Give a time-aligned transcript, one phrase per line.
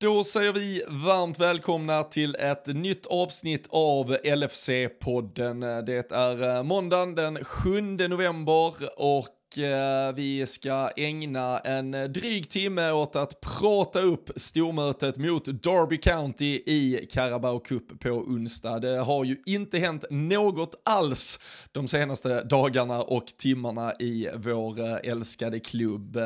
[0.00, 5.82] Då säger vi varmt välkomna till ett nytt avsnitt av LFC-podden.
[5.82, 9.26] Det är måndagen den 7 november och
[9.58, 15.98] Eh, vi ska ägna en eh, dryg timme åt att prata upp stormötet mot Derby
[15.98, 18.78] County i Carabao Cup på onsdag.
[18.78, 21.40] Det har ju inte hänt något alls
[21.72, 26.18] de senaste dagarna och timmarna i vår eh, älskade klubb.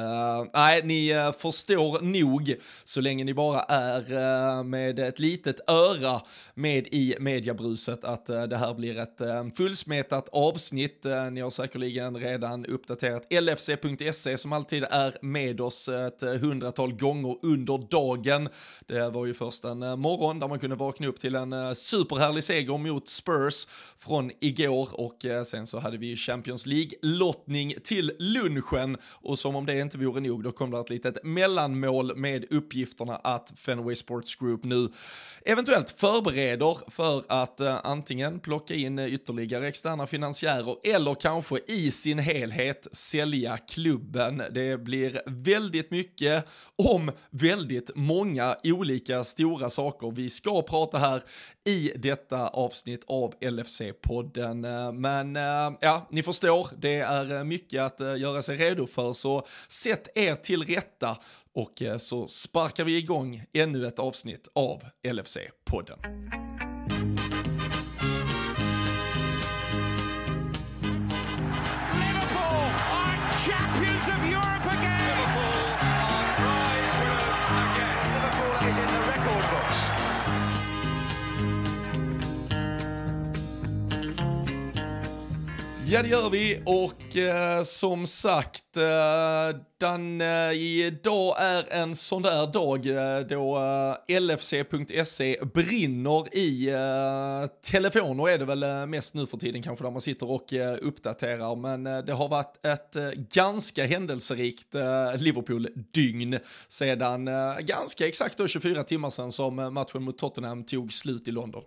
[0.55, 2.55] Nej, ni förstår nog
[2.85, 6.21] så länge ni bara är med ett litet öra
[6.55, 9.21] med i mediabruset att det här blir ett
[9.57, 11.07] fullsmetat avsnitt.
[11.33, 17.37] Ni har säkerligen redan uppdaterat att lfc.se som alltid är med oss ett hundratal gånger
[17.43, 18.49] under dagen.
[18.87, 21.73] Det var ju först en eh, morgon där man kunde vakna upp till en eh,
[21.73, 23.67] superhärlig seger mot Spurs
[23.99, 29.67] från igår och eh, sen så hade vi Champions League-lottning till lunchen och som om
[29.67, 34.37] det inte vore nog då kom det ett litet mellanmål med uppgifterna att Fenway Sports
[34.37, 34.89] Group nu
[35.45, 42.89] eventuellt förbereder för att antingen plocka in ytterligare externa finansiärer eller kanske i sin helhet
[43.13, 44.43] sälja klubben.
[44.51, 46.47] Det blir väldigt mycket
[46.77, 51.23] om väldigt många olika stora saker vi ska prata här
[51.65, 54.93] i detta avsnitt av LFC-podden.
[54.93, 59.47] Men eh, ja, ni förstår, det är mycket att eh, göra sig redo för, så
[59.69, 61.17] sätt er till rätta
[61.53, 66.62] och eh, så sparkar vi igång ännu ett avsnitt av LFC-podden.
[85.93, 92.23] Ja det gör vi och eh, som sagt, eh, den, eh, idag är en sån
[92.23, 93.59] där dag eh, då
[94.09, 99.85] eh, LFC.se brinner i eh, telefoner är det väl eh, mest nu för tiden kanske
[99.85, 104.75] där man sitter och eh, uppdaterar men eh, det har varit ett eh, ganska händelserikt
[104.75, 106.39] eh, Liverpool-dygn
[106.69, 111.63] sedan ganska exakt då 24 timmar sedan som matchen mot Tottenham tog slut i London.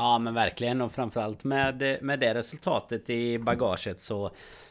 [0.00, 4.30] Ja men verkligen och framförallt med, med det resultatet i bagaget så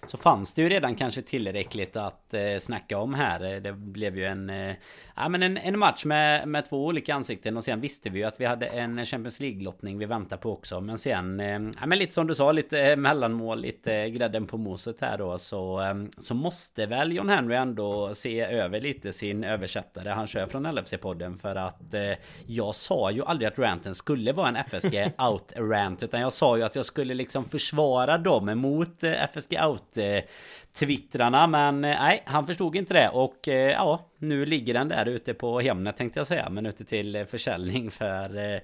[0.10, 3.54] så fanns det ju redan kanske tillräckligt att eh, snacka om här.
[3.54, 4.76] Eh, det blev ju en, eh,
[5.16, 8.26] ja, men en, en, match med, med två olika ansikten och sen visste vi ju
[8.26, 10.82] att vi hade en Champions League-lottning vi väntar på också.
[10.82, 14.48] Men sen, eh, ja, men lite som du sa, lite eh, mellanmål, lite eh, grädden
[14.48, 15.38] på moset här då.
[15.38, 20.48] Så, eh, så måste väl John Henry ändå se över lite sin översättare han kör
[20.48, 21.36] från LFC-podden.
[21.36, 22.14] För att eh,
[22.46, 26.04] jag sa ju aldrig att ranten skulle vara en FSG out-rant.
[26.04, 31.86] Utan jag sa ju att jag skulle liksom försvara dem emot eh, FSG Out-twittrarna men
[31.86, 35.60] eh, nej han förstod inte det och eh, ja nu ligger den där ute på
[35.60, 38.62] Hemnet tänkte jag säga men ute till försäljning för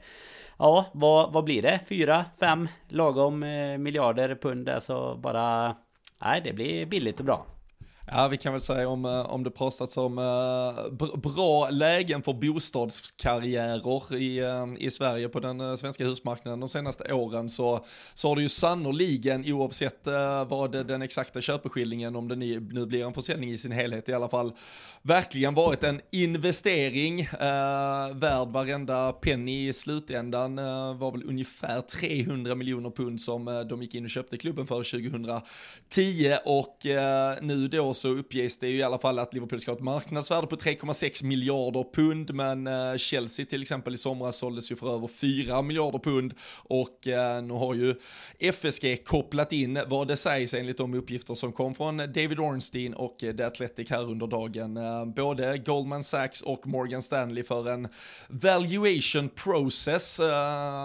[0.57, 1.79] Ja vad, vad blir det?
[1.89, 3.39] Fyra, fem lagom
[3.79, 5.75] miljarder pund alltså bara
[6.21, 7.45] Nej det blir billigt och bra
[8.05, 12.33] Ja, vi kan väl säga om, eh, om det pratats om uh, bra lägen för
[12.33, 18.29] bostadskarriärer i, uh, i Sverige på den uh, svenska husmarknaden de senaste åren så, så
[18.29, 20.07] har det ju sannoliken oavsett
[20.47, 24.13] vad det, den exakta köpeskillingen, om det nu blir en försäljning i sin helhet i
[24.13, 24.51] alla fall,
[25.01, 27.27] verkligen varit en investering
[28.13, 30.55] värd varenda penny i slutändan.
[30.99, 36.37] var väl ungefär 300 miljoner pund som de gick in och köpte klubben för 2010
[36.45, 36.77] och
[37.41, 40.47] nu då så uppges det ju i alla fall att Liverpool ska ha ett marknadsvärde
[40.47, 45.07] på 3,6 miljarder pund, men eh, Chelsea till exempel i somras såldes ju för över
[45.07, 47.95] 4 miljarder pund och eh, nu har ju
[48.39, 53.23] FSG kopplat in vad det sägs enligt de uppgifter som kom från David Ornstein och
[53.23, 54.79] eh, The Athletic här under dagen.
[55.15, 57.87] Både Goldman Sachs och Morgan Stanley för en
[58.29, 60.19] valuation process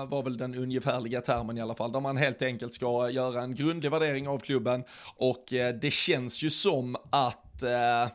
[0.08, 3.54] var väl den ungefärliga termen i alla fall, där man helt enkelt ska göra en
[3.54, 4.84] grundlig värdering av klubben
[5.16, 5.44] och
[5.80, 8.08] det känns ju som att eh,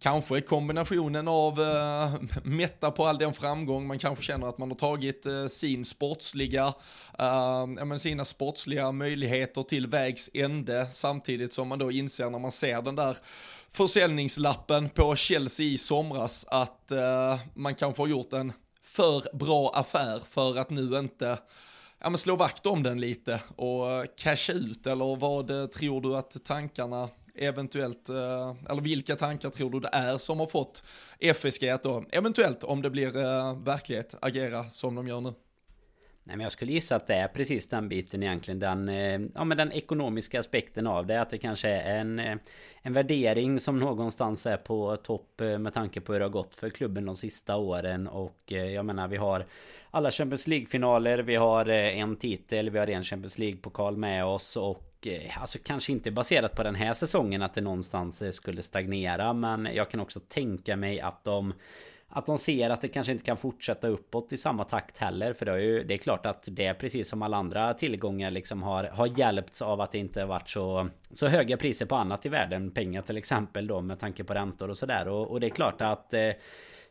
[0.00, 4.76] kanske kombinationen av eh, mätta på all den framgång, man kanske känner att man har
[4.76, 6.74] tagit eh, sin sportsliga,
[7.18, 12.52] eh, men sina sportsliga möjligheter till vägs ände samtidigt som man då inser när man
[12.52, 13.16] ser den där
[13.72, 18.52] försäljningslappen på Chelsea i somras att eh, man kanske har gjort en
[18.82, 21.38] för bra affär för att nu inte
[21.98, 26.00] ja, men slå vakt om den lite och eh, casha ut eller vad eh, tror
[26.00, 27.08] du att tankarna
[27.40, 30.84] eventuellt, eh, eller vilka tankar tror du det är som har fått
[31.18, 35.32] FSG att då, eventuellt om det blir eh, verklighet, agera som de gör nu?
[36.24, 38.58] Nej, men jag skulle gissa att det är precis den biten egentligen.
[38.58, 41.20] Den, eh, ja, men den ekonomiska aspekten av det.
[41.20, 42.18] Att det kanske är en,
[42.82, 46.70] en värdering som någonstans är på topp med tanke på hur det har gått för
[46.70, 48.08] klubben de sista åren.
[48.08, 49.46] Och jag menar vi har
[49.90, 51.18] alla Champions League-finaler.
[51.18, 52.70] Vi har en titel.
[52.70, 54.56] Vi har en Champions League-pokal med oss.
[54.56, 58.62] Och Eh, alltså kanske inte baserat på den här säsongen att det någonstans eh, skulle
[58.62, 59.32] stagnera.
[59.32, 61.52] Men jag kan också tänka mig att de
[62.12, 65.32] att de ser att det kanske inte kan fortsätta uppåt i samma takt heller.
[65.32, 68.62] För det är ju det är klart att det precis som alla andra tillgångar liksom
[68.62, 72.28] har, har hjälpts av att det inte varit så, så höga priser på annat i
[72.28, 72.70] världen.
[72.70, 75.08] Pengar till exempel då med tanke på räntor och sådär.
[75.08, 76.30] Och, och det är klart att eh,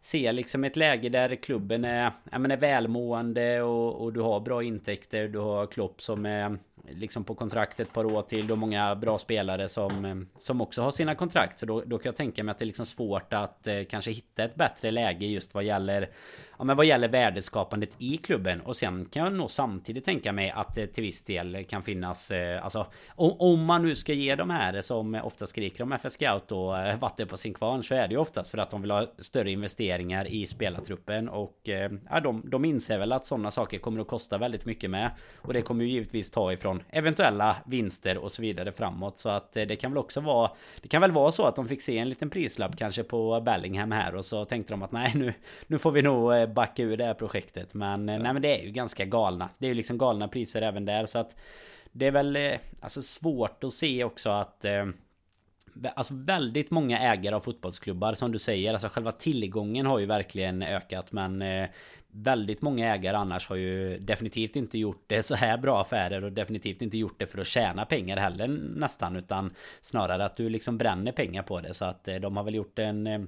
[0.02, 4.40] se liksom ett läge där klubben är, jag menar, är välmående och, och du har
[4.40, 5.28] bra intäkter.
[5.28, 6.58] Du har Klopp som är
[6.90, 8.48] liksom på kontrakt ett par år till.
[8.48, 11.60] Du har många bra spelare som, som också har sina kontrakt.
[11.60, 14.12] Så då, då kan jag tänka mig att det är liksom svårt att eh, kanske
[14.12, 16.10] hitta ett bättre läge just vad gäller
[16.58, 20.50] Ja men vad gäller värdeskapandet i klubben och sen kan jag nog samtidigt tänka mig
[20.50, 24.36] att det till viss del kan finnas eh, Alltså om, om, man nu ska ge
[24.36, 27.96] de här som ofta skriker om FS Scout då eh, vatten på sin kvarn så
[27.96, 29.89] är det ju oftast för att de vill ha större investeringar
[30.28, 34.38] i spelartruppen och eh, ja, de, de inser väl att sådana saker kommer att kosta
[34.38, 38.72] väldigt mycket med och det kommer ju givetvis ta ifrån eventuella vinster och så vidare
[38.72, 40.52] framåt så att eh, det kan väl också vara
[40.82, 43.92] Det kan väl vara så att de fick se en liten prislapp kanske på Bellingham
[43.92, 45.34] här och så tänkte de att nej nu
[45.68, 47.74] Nu får vi nog eh, backa ur det här projektet.
[47.74, 48.18] Men, ja.
[48.18, 49.50] nej, men det är ju ganska galna.
[49.58, 51.06] Det är ju liksom galna priser även där.
[51.06, 51.36] Så att
[51.92, 52.38] det är väl
[52.80, 54.86] alltså svårt att se också att eh,
[55.96, 58.74] Alltså väldigt många ägare av fotbollsklubbar som du säger.
[58.74, 61.70] Alltså själva tillgången har ju verkligen ökat men eh,
[62.12, 66.32] Väldigt många ägare annars har ju definitivt inte gjort det så här bra affärer och
[66.32, 70.78] definitivt inte gjort det för att tjäna pengar heller nästan utan snarare att du liksom
[70.78, 71.74] bränner pengar på det.
[71.74, 73.20] Så att eh, de har väl gjort en eh,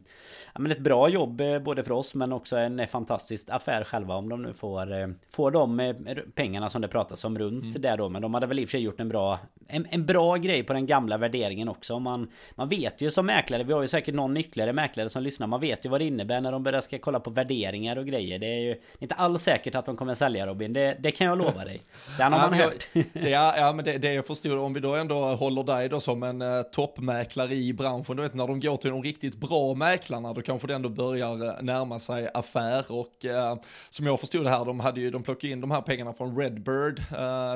[0.54, 4.16] ja, men ett bra jobb eh, både för oss men också en fantastisk affär själva
[4.16, 5.94] om de nu får får de
[6.36, 7.82] pengarna som det pratas om runt mm.
[7.82, 8.10] där då.
[8.10, 10.64] Men de hade väl i och för sig gjort en bra en, en bra grej
[10.64, 12.00] på den gamla värderingen också.
[12.00, 15.48] Man man vet ju som mäklare vi har ju säkert någon ytterligare mäklare som lyssnar
[15.48, 18.40] man vet ju vad det innebär när de börjar ska kolla på värderingar och grejer.
[18.40, 20.74] Det är ju inte alls säkert att de kommer sälja Robin.
[20.74, 21.82] Det, det kan jag lova dig.
[22.18, 22.88] Det har man ja, hört.
[23.14, 26.24] ja, ja, men det, det jag förstod, om vi då ändå håller dig då som
[26.24, 30.34] en uh, toppmäklare i branschen, du vet när de går till de riktigt bra mäklarna,
[30.34, 33.56] då kanske det ändå börjar uh, närma sig affär och uh,
[33.90, 36.38] som jag förstod det här, de hade ju, de plockade in de här pengarna från
[36.38, 37.02] Redbird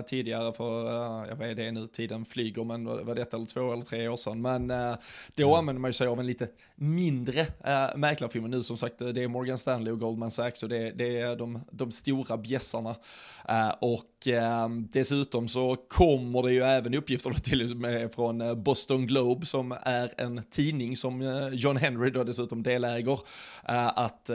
[0.07, 0.85] tidigare för,
[1.27, 4.15] jag vet det nu, tiden flyger, men var det ett eller två eller tre år
[4.15, 4.67] sedan, men
[5.35, 5.59] då mm.
[5.59, 9.27] använder man ju sig av en lite mindre uh, mäklarfirma nu, som sagt, det är
[9.27, 12.95] Morgan Stanley och Goldman Sachs och det, det är de, de stora bjässarna.
[13.49, 18.55] Uh, och uh, dessutom så kommer det ju även uppgifter till och med från uh,
[18.55, 23.19] Boston Globe som är en tidning som John Henry då dessutom deläger.
[23.95, 24.29] att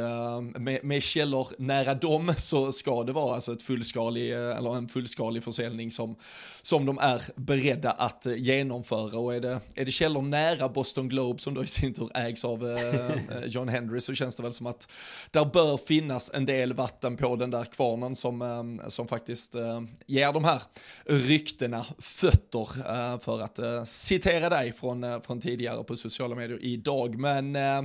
[0.58, 5.44] med, med källor nära dem så ska det vara alltså ett fullskalig, eller en fullskalig
[5.44, 6.16] försäljning som,
[6.62, 9.18] som de är beredda att genomföra.
[9.18, 12.44] Och är det, är det källor nära Boston Globe som då i sin tur ägs
[12.44, 12.78] av
[13.46, 14.88] John Henry så känns det väl som att
[15.30, 19.80] där bör finnas en del vatten på den där kvarnen som, eh, som faktiskt eh,
[20.06, 20.62] ger de här
[21.04, 26.58] ryktena fötter eh, för att eh, citera dig från, eh, från tidigare på sociala medier
[26.64, 27.18] idag.
[27.18, 27.82] Men eh,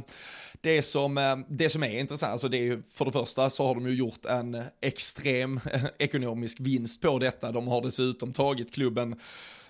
[0.61, 3.75] det som, det som är intressant, alltså det är ju, för det första så har
[3.75, 5.59] de ju gjort en extrem
[5.97, 7.51] ekonomisk vinst på detta.
[7.51, 9.15] De har dessutom tagit klubben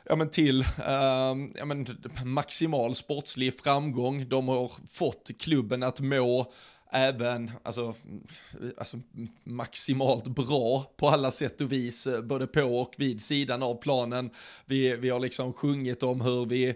[0.09, 1.87] ja, men till eh, ja, men
[2.25, 4.29] maximal sportslig framgång.
[4.29, 6.51] De har fått klubben att må
[6.91, 7.95] även alltså,
[8.77, 8.97] alltså,
[9.43, 14.29] maximalt bra på alla sätt och vis, eh, både på och vid sidan av planen.
[14.65, 16.75] Vi, vi har liksom sjungit om hur vi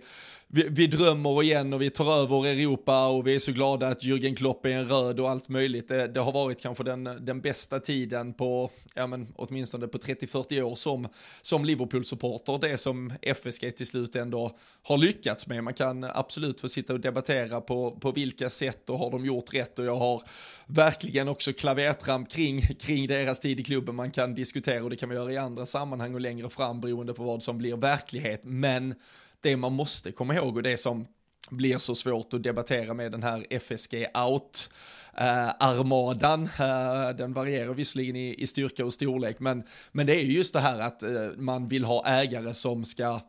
[0.51, 4.03] vi, vi, drömmer igen och vi tar över Europa och vi är så glada att
[4.03, 5.87] Jürgen Klopp är en röd och allt möjligt.
[5.87, 10.61] Det, det har varit kanske den, den bästa tiden på, ja men åtminstone på 30-40
[10.61, 11.07] år som,
[11.41, 12.69] som Liverpool-supporter.
[12.69, 15.63] Det som FSG till slut ändå har lyckats med.
[15.63, 19.53] Man kan absolut få sitta och debattera på, på vilka sätt och har de gjort
[19.53, 20.23] rätt och jag har
[20.65, 23.95] verkligen också klavertramp kring, kring deras tid i klubben.
[23.95, 27.13] Man kan diskutera och det kan man göra i andra sammanhang och längre fram beroende
[27.13, 28.41] på vad som blir verklighet.
[28.43, 28.95] Men
[29.41, 31.07] det man måste komma ihåg och det som
[31.49, 34.69] blir så svårt att debattera med den här FSG out
[35.17, 36.43] eh, armadan.
[36.43, 40.59] Eh, den varierar visserligen i, i, styrka och storlek, men, men det är just det
[40.59, 43.19] här att eh, man vill ha ägare som ska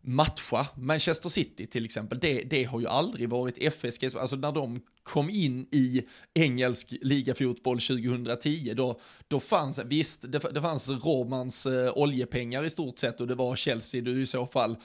[0.00, 2.18] matcha Manchester City till exempel.
[2.18, 7.80] Det, det har ju aldrig varit FSG, alltså när de kom in i engelsk ligafotboll
[7.80, 13.26] 2010, då, då fanns, visst, det, det fanns Romans eh, oljepengar i stort sett och
[13.26, 14.76] det var Chelsea du i så fall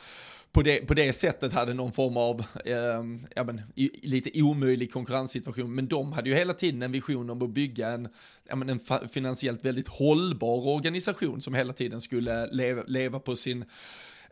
[0.53, 3.03] på det, på det sättet hade någon form av eh,
[3.35, 5.75] ja, men, i, lite omöjlig konkurrenssituation.
[5.75, 8.09] Men de hade ju hela tiden en vision om att bygga en,
[8.49, 8.79] ja, men en
[9.09, 13.65] finansiellt väldigt hållbar organisation som hela tiden skulle leva, leva på sin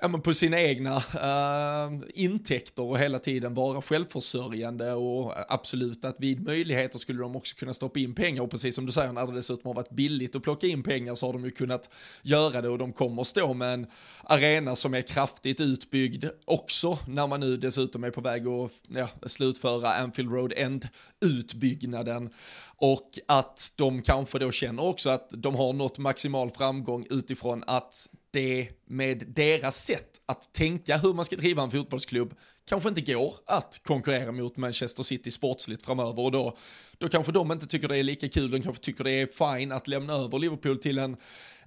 [0.01, 6.15] ja, men på sina egna uh, intäkter och hela tiden vara självförsörjande och absolut att
[6.19, 8.41] vid möjligheter skulle de också kunna stoppa in pengar.
[8.41, 11.15] Och precis som du säger när det dessutom har varit billigt att plocka in pengar
[11.15, 11.89] så har de ju kunnat
[12.21, 13.87] göra det och de kommer stå med en
[14.23, 19.07] arena som är kraftigt utbyggd också när man nu dessutom är på väg att ja,
[19.25, 22.29] slutföra Anfield Road End-utbyggnaden.
[22.77, 28.07] Och att de kanske då känner också att de har nått maximal framgång utifrån att
[28.33, 32.33] det med deras sätt att tänka hur man ska driva en fotbollsklubb
[32.65, 36.57] kanske inte går att konkurrera mot Manchester City sportsligt framöver och då,
[36.97, 39.71] då kanske de inte tycker det är lika kul, de kanske tycker det är fine
[39.71, 41.17] att lämna över Liverpool till en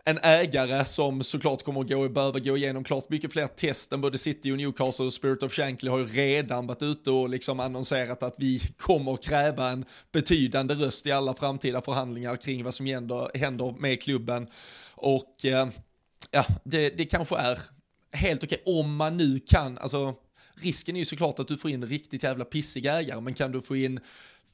[0.06, 4.00] en ägare som såklart kommer att gå, behöva gå igenom klart mycket fler test än
[4.00, 7.60] både City och Newcastle och Spirit of Shankly har ju redan varit ute och liksom
[7.60, 12.86] annonserat att vi kommer kräva en betydande röst i alla framtida förhandlingar kring vad som
[12.86, 14.46] händer, händer med klubben.
[14.94, 15.68] Och eh,
[16.34, 17.58] ja, det, det kanske är
[18.12, 20.14] helt okej om man nu kan, alltså
[20.54, 23.60] risken är ju såklart att du får in riktigt jävla pissiga ägare, men kan du
[23.60, 24.00] få in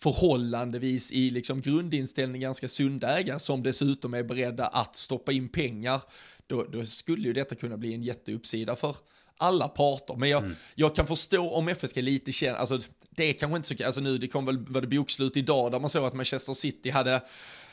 [0.02, 6.02] förhållandevis i liksom grundinställning ganska sunda ägare som dessutom är beredda att stoppa in pengar,
[6.46, 8.96] då, då skulle ju detta kunna bli en jätteuppsida för
[9.37, 10.16] alla parter.
[10.16, 10.56] Men jag, mm.
[10.75, 12.78] jag kan förstå om FSG lite känner, alltså
[13.10, 15.80] det är kanske inte så, alltså nu det kom väl, var det bokslut idag där
[15.80, 17.22] man såg att Manchester City hade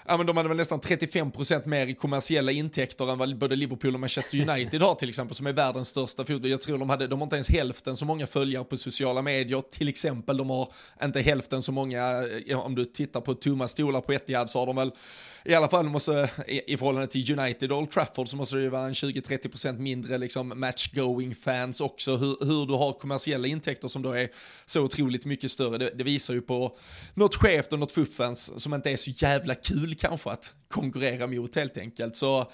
[0.07, 3.93] ja men de hade väl nästan 35% mer i kommersiella intäkter än vad både Liverpool
[3.93, 6.51] och Manchester United har till exempel, som är världens största fotboll.
[6.51, 9.63] Jag tror de hade, de har inte ens hälften så många följare på sociala medier,
[9.71, 10.37] till exempel.
[10.37, 10.71] De har
[11.03, 14.65] inte hälften så många, eh, om du tittar på tomma stolar på Etihad så har
[14.65, 14.91] de väl
[15.48, 18.86] i alla fall måste, i, förhållande till United Old Trafford så måste det ju vara
[18.86, 22.16] en 20-30% mindre liksom match-going fans också.
[22.16, 24.30] Hur, hur, du har kommersiella intäkter som då är
[24.66, 26.77] så otroligt mycket större, det, det visar ju på
[27.13, 31.56] något skevt och något fuffens som inte är så jävla kul kanske att konkurrera mot
[31.56, 32.16] helt enkelt.
[32.16, 32.51] Så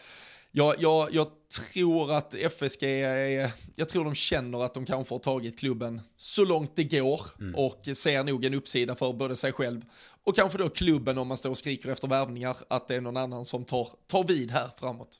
[0.55, 1.27] jag, jag, jag
[1.71, 6.45] tror att FSG, är, jag tror de känner att de kanske har tagit klubben så
[6.45, 7.55] långt det går mm.
[7.55, 9.81] och ser nog en uppsida för både sig själv
[10.23, 13.17] och kanske då klubben om man står och skriker efter värvningar att det är någon
[13.17, 15.19] annan som tar, tar vid här framåt.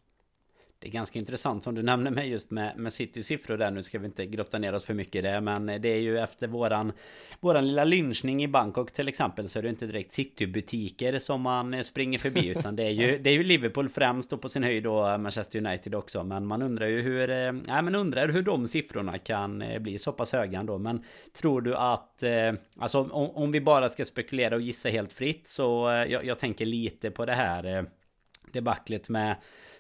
[0.83, 3.71] Det är ganska intressant som du nämner med just med, med Citys siffror där.
[3.71, 5.41] Nu ska vi inte grotta ner oss för mycket i det.
[5.41, 6.91] Men det är ju efter våran,
[7.39, 9.49] våran lilla lynchning i Bangkok till exempel.
[9.49, 12.47] Så är det inte direkt City-butiker som man springer förbi.
[12.57, 15.59] Utan det är ju, det är ju Liverpool främst och på sin höjd då Manchester
[15.59, 16.23] United också.
[16.23, 20.11] Men man undrar ju hur, äh, men undrar hur de siffrorna kan eh, bli så
[20.11, 20.77] pass höga ändå.
[20.77, 25.13] Men tror du att, äh, alltså om, om, vi bara ska spekulera och gissa helt
[25.13, 25.47] fritt.
[25.47, 27.85] Så äh, jag, jag tänker lite på det här
[28.51, 29.35] debaclet med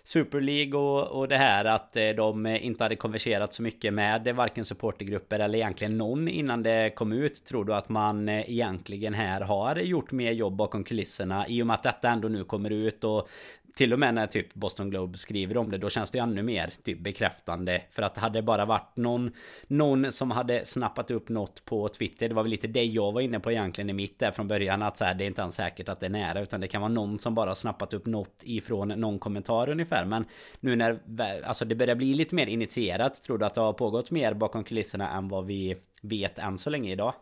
[0.05, 4.35] Super League och, och det här att eh, de inte hade konverserat så mycket med
[4.35, 7.45] varken supportergrupper eller egentligen någon innan det kom ut.
[7.45, 11.67] Tror du att man eh, egentligen här har gjort mer jobb bakom kulisserna i och
[11.67, 13.29] med att detta ändå nu kommer ut och
[13.75, 16.43] till och med när typ Boston Globe skriver om det Då känns det ju ännu
[16.43, 19.31] mer typ bekräftande För att hade det bara varit någon
[19.67, 23.21] Någon som hade snappat upp något på Twitter Det var väl lite det jag var
[23.21, 25.55] inne på egentligen i mitt där från början Att så här, det är inte ens
[25.55, 28.41] säkert att det är nära Utan det kan vara någon som bara snappat upp något
[28.43, 30.25] ifrån någon kommentar ungefär Men
[30.59, 30.99] nu när
[31.43, 34.63] Alltså det börjar bli lite mer initierat Tror du att det har pågått mer bakom
[34.63, 37.13] kulisserna än vad vi vet än så länge idag?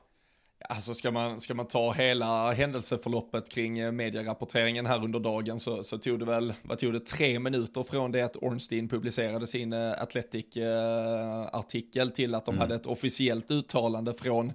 [0.70, 5.84] Alltså ska man, ska man ta hela händelseförloppet kring eh, medierapporteringen här under dagen så,
[5.84, 9.74] så tog det väl, vad tog det, tre minuter från det att Ornstein publicerade sin
[9.74, 12.62] uh, Athletic-artikel uh, till att de mm.
[12.62, 14.53] hade ett officiellt uttalande från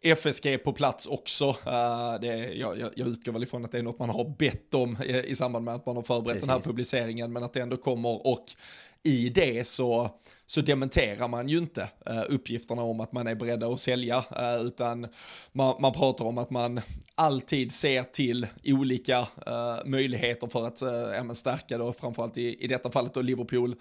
[0.00, 1.48] FSG på plats också.
[1.48, 4.96] Uh, det, jag, jag, utgår väl ifrån att det är något man har bett om
[5.04, 6.48] i, i samband med att man har förberett Precis.
[6.48, 8.44] den här publiceringen, men att det ändå kommer och
[9.02, 10.10] i det så,
[10.46, 14.66] så dementerar man ju inte eh, uppgifterna om att man är beredda att sälja, eh,
[14.66, 15.06] utan
[15.52, 16.80] man, man pratar om att man
[17.14, 22.90] alltid ser till olika eh, möjligheter för att uh, stärka då, framförallt i, i detta
[22.90, 23.76] fallet då Liverpool,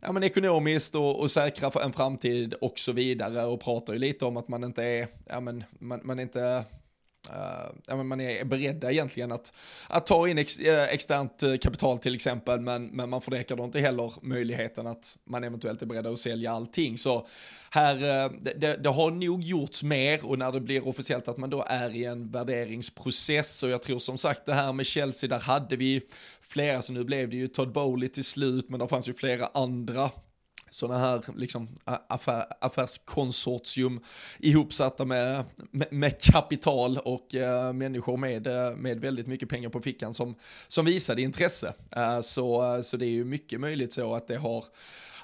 [0.00, 3.98] ja, men ekonomiskt och, och säkra för en framtid och så vidare och pratar ju
[3.98, 6.64] lite om att man inte är, ja men man, man är inte
[7.90, 9.52] Uh, man är beredda egentligen att,
[9.88, 13.64] att ta in ex, uh, externt uh, kapital till exempel, men, men man förnekar då
[13.64, 16.98] inte heller möjligheten att man eventuellt är beredda att sälja allting.
[16.98, 17.26] Så
[17.70, 17.94] här,
[18.40, 21.96] det, det, har nog gjorts mer och när det blir officiellt att man då är
[21.96, 26.00] i en värderingsprocess och jag tror som sagt det här med Chelsea, där hade vi
[26.40, 29.46] flera, så nu blev det ju Todd Bowley till slut, men det fanns ju flera
[29.54, 30.10] andra
[30.70, 34.00] sådana här liksom affär, affärskonsortium
[34.38, 39.80] ihopsatta med, med, med kapital och uh, människor med, eh, med väldigt mycket pengar på
[39.80, 40.34] fickan som,
[40.68, 41.72] som visade intresse.
[41.96, 44.64] Uh, så, så det är ju mycket möjligt så att det har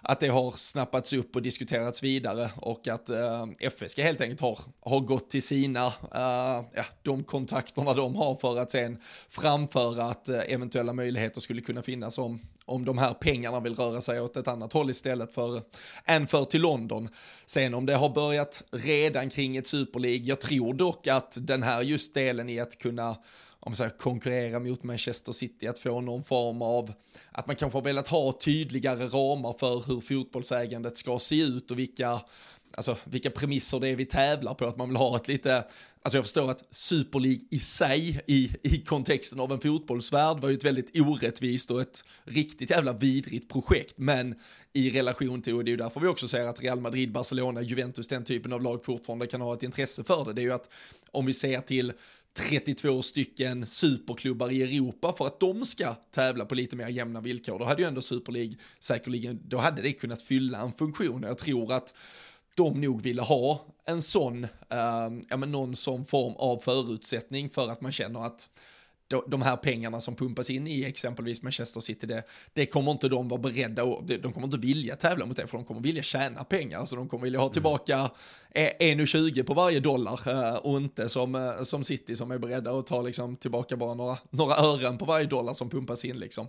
[0.05, 4.59] att det har snappats upp och diskuterats vidare och att eh, FSG helt enkelt har,
[4.81, 10.29] har gått till sina, eh, ja, de kontakterna de har för att sen framföra att
[10.29, 14.37] eh, eventuella möjligheter skulle kunna finnas om, om de här pengarna vill röra sig åt
[14.37, 15.63] ett annat håll istället för
[16.05, 17.09] än för till London.
[17.47, 21.63] Sen om det har börjat redan kring ett Super League, jag tror dock att den
[21.63, 23.17] här just delen i att kunna
[23.65, 26.93] om man säger, konkurrera mot Manchester City, att få någon form av,
[27.33, 31.79] att man kanske har velat ha tydligare ramar för hur fotbollsägandet ska se ut och
[31.79, 32.21] vilka,
[32.75, 35.57] alltså vilka premisser det är vi tävlar på, att man vill ha ett lite,
[36.03, 40.49] alltså jag förstår att Super League i sig, i, i kontexten av en fotbollsvärld, var
[40.49, 44.35] ju ett väldigt orättvist och ett riktigt jävla vidrigt projekt, men
[44.73, 47.63] i relation till, och det är ju därför vi också säger att Real Madrid, Barcelona,
[47.63, 50.53] Juventus, den typen av lag fortfarande kan ha ett intresse för det, det är ju
[50.53, 50.69] att
[51.11, 51.93] om vi ser till
[52.35, 57.59] 32 stycken superklubbar i Europa för att de ska tävla på lite mer jämna villkor.
[57.59, 61.23] Då hade ju ändå Super League säkerligen, då hade det kunnat fylla en funktion.
[61.23, 61.95] Jag tror att
[62.57, 64.49] de nog ville ha en sån, eh,
[65.29, 68.49] ja men någon sån form av förutsättning för att man känner att
[69.27, 73.29] de här pengarna som pumpas in i exempelvis Manchester City, det, det kommer inte de
[73.29, 76.45] vara beredda och de kommer inte vilja tävla mot det, för de kommer vilja tjäna
[76.45, 77.53] pengar, alltså de kommer vilja ha mm.
[77.53, 78.11] tillbaka
[78.55, 82.87] 1,20 på varje dollar eh, och inte som, eh, som City som är beredda att
[82.87, 86.49] ta liksom tillbaka bara några, några ören på varje dollar som pumpas in liksom.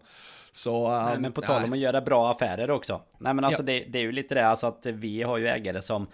[0.51, 3.01] Så, um, nej, men på tal om att göra bra affärer också.
[3.17, 3.65] Nej men alltså ja.
[3.65, 6.07] det, det är ju lite det, alltså att vi har ju ägare som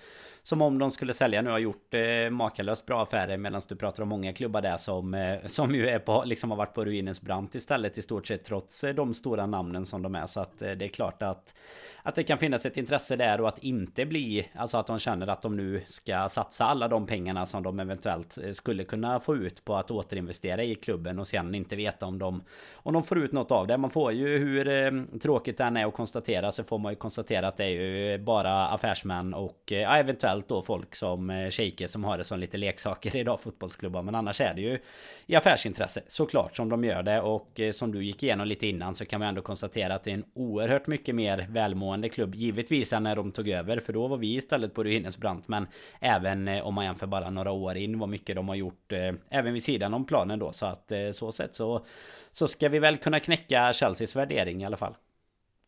[0.44, 4.04] som om de skulle sälja nu har gjort eh, makalöst bra affärer medan du pratar
[4.04, 7.22] om många klubbar där som, eh, som ju är på, liksom har varit på ruinens
[7.22, 10.26] brant istället i stort sett trots eh, de stora namnen som de är.
[10.26, 11.56] Så att eh, det är klart att
[12.04, 15.28] att det kan finnas ett intresse där och att inte bli, alltså att de känner
[15.28, 19.36] att de nu ska satsa alla de pengarna som de eventuellt eh, skulle kunna få
[19.36, 22.44] ut på att återinvestera i klubben och sen inte veta om de,
[22.74, 23.78] om de får ut något av det.
[23.78, 24.92] Man får ju hur eh,
[25.22, 28.18] tråkigt det än är att konstatera så får man ju konstatera att det är ju
[28.18, 32.58] bara affärsmän och eh, ja, eventuellt då folk som shejker som har det som lite
[32.58, 34.02] leksaker idag fotbollsklubbar.
[34.02, 34.80] Men annars är det ju
[35.26, 39.06] i affärsintresse såklart som de gör det och som du gick igenom lite innan så
[39.06, 42.36] kan man ändå konstatera att det är en oerhört mycket mer välmående välmående klubb.
[42.36, 45.48] Givetvis när de tog över, för då var vi istället på ruinens brant.
[45.48, 45.68] Men
[46.00, 49.14] även eh, om man jämför bara några år in, vad mycket de har gjort, eh,
[49.30, 50.52] även vid sidan om planen då.
[50.52, 51.86] Så att eh, så sett så,
[52.32, 54.96] så ska vi väl kunna knäcka Chelseas värdering i alla fall.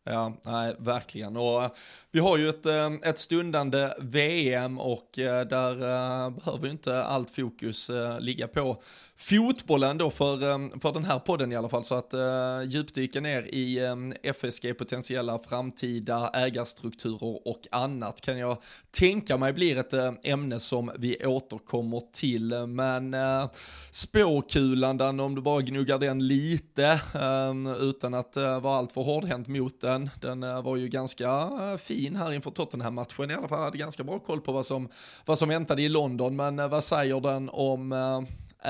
[0.04, 1.36] Ja, nej, verkligen.
[1.36, 1.76] Och
[2.14, 7.04] vi har ju ett, eh, ett stundande VM och eh, där eh, behöver ju inte
[7.04, 8.82] allt fokus ligga på
[9.16, 10.38] fotbollen då för,
[10.80, 11.84] för den här podden i alla fall.
[11.84, 18.56] Så att uh, djupdyka ner i um, FSG potentiella framtida ägarstrukturer och annat kan jag
[18.90, 22.66] tänka mig blir ett uh, ämne som vi återkommer till.
[22.66, 23.50] Men uh,
[23.90, 29.80] spåkulan, om du bara gnuggar den lite um, utan att uh, vara alltför hårdhänt mot
[29.80, 33.60] den, den uh, var ju ganska fin här inför Tottenham-matchen i alla fall.
[33.60, 34.88] Hade ganska bra koll på vad som,
[35.24, 38.20] vad som väntade i London, men eh, vad säger den om eh,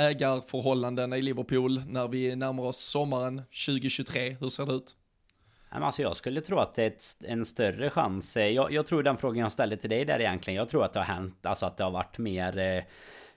[0.03, 4.37] ägarförhållandena i Liverpool när vi närmar oss sommaren 2023?
[4.41, 4.97] Hur ser det ut?
[5.83, 8.37] Alltså jag skulle tro att det är en större chans.
[8.37, 10.59] Jag, jag, tror den frågan jag ställde till dig där egentligen.
[10.59, 12.83] Jag tror att det har hänt, alltså att det har varit mer eh,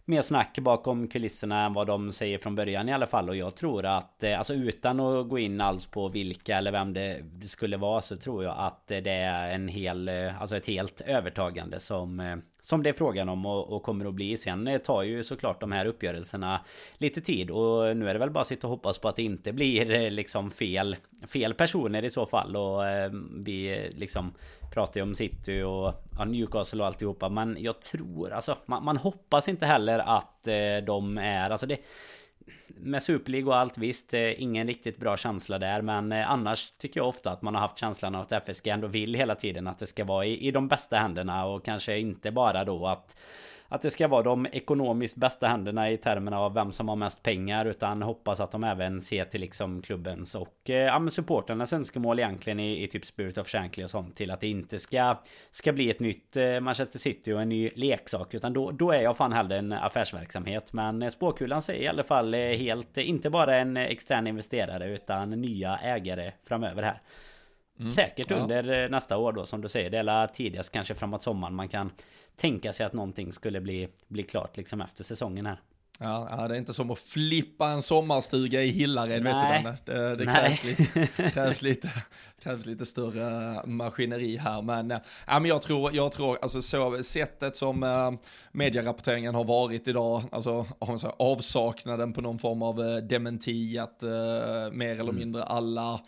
[0.08, 3.30] mer snack bakom kulisserna än vad de säger från början i alla fall.
[3.30, 6.94] Och jag tror att, eh, alltså utan att gå in alls på vilka eller vem
[6.94, 10.58] det, det skulle vara så tror jag att eh, det är en hel, eh, alltså
[10.58, 14.38] ett helt övertagande som, som det är frågan om och, och, kommer att bli.
[14.38, 16.62] Sen tar ju såklart de här uppgörelserna
[16.98, 19.24] lite tid och nu är det väl bara att sitta och hoppas på att det
[19.24, 20.96] inte blir liksom fel,
[21.28, 24.34] fel personer i så fall och eh, vi liksom
[24.78, 28.98] pratar ju om City och ja, Newcastle och alltihopa men jag tror alltså man, man
[28.98, 31.78] hoppas inte heller att eh, de är alltså det
[32.68, 35.82] med Super och allt visst, eh, ingen riktigt bra känsla där.
[35.82, 38.88] Men eh, annars tycker jag ofta att man har haft känslan av att FSG ändå
[38.88, 42.32] vill hela tiden att det ska vara i, i de bästa händerna och kanske inte
[42.32, 43.16] bara då att
[43.70, 47.24] att det ska vara de ekonomiskt bästa händerna i termerna av vem som har mest
[47.24, 52.20] pengar utan hoppas att de även ser till liksom klubbens och eh, ja, supporternas önskemål
[52.20, 55.18] egentligen i, i typ Spirit of Shankly och sånt till att det inte ska
[55.52, 59.02] ska bli ett nytt eh, Manchester City och en ny leksak utan då, då är
[59.02, 63.30] jag fan hellre en affärsverksamhet men eh, spåkulan säger i alla fall eh, helt inte
[63.30, 67.02] bara en extern investerare utan nya ägare framöver här.
[67.80, 67.92] Mm.
[67.92, 68.88] Säkert under ja.
[68.90, 69.90] nästa år då som du säger.
[69.90, 71.92] Det är tidigast kanske framåt sommaren man kan
[72.38, 75.62] tänka sig att någonting skulle bli, bli klart liksom efter säsongen här.
[76.00, 79.94] Ja, det är inte som att flippa en sommarstuga i Hillared, vet du.
[79.94, 81.90] Det, det krävs, lite, krävs, lite,
[82.44, 84.62] krävs lite större maskineri här.
[84.62, 85.00] Men, ja,
[85.40, 88.12] men jag tror, jag tror alltså så, sättet som uh,
[88.52, 90.66] medierapporteringen har varit idag, alltså
[91.20, 94.04] avsaknaden på någon form av uh, dementi, att
[94.72, 95.16] mer eller mm.
[95.16, 96.00] mindre alla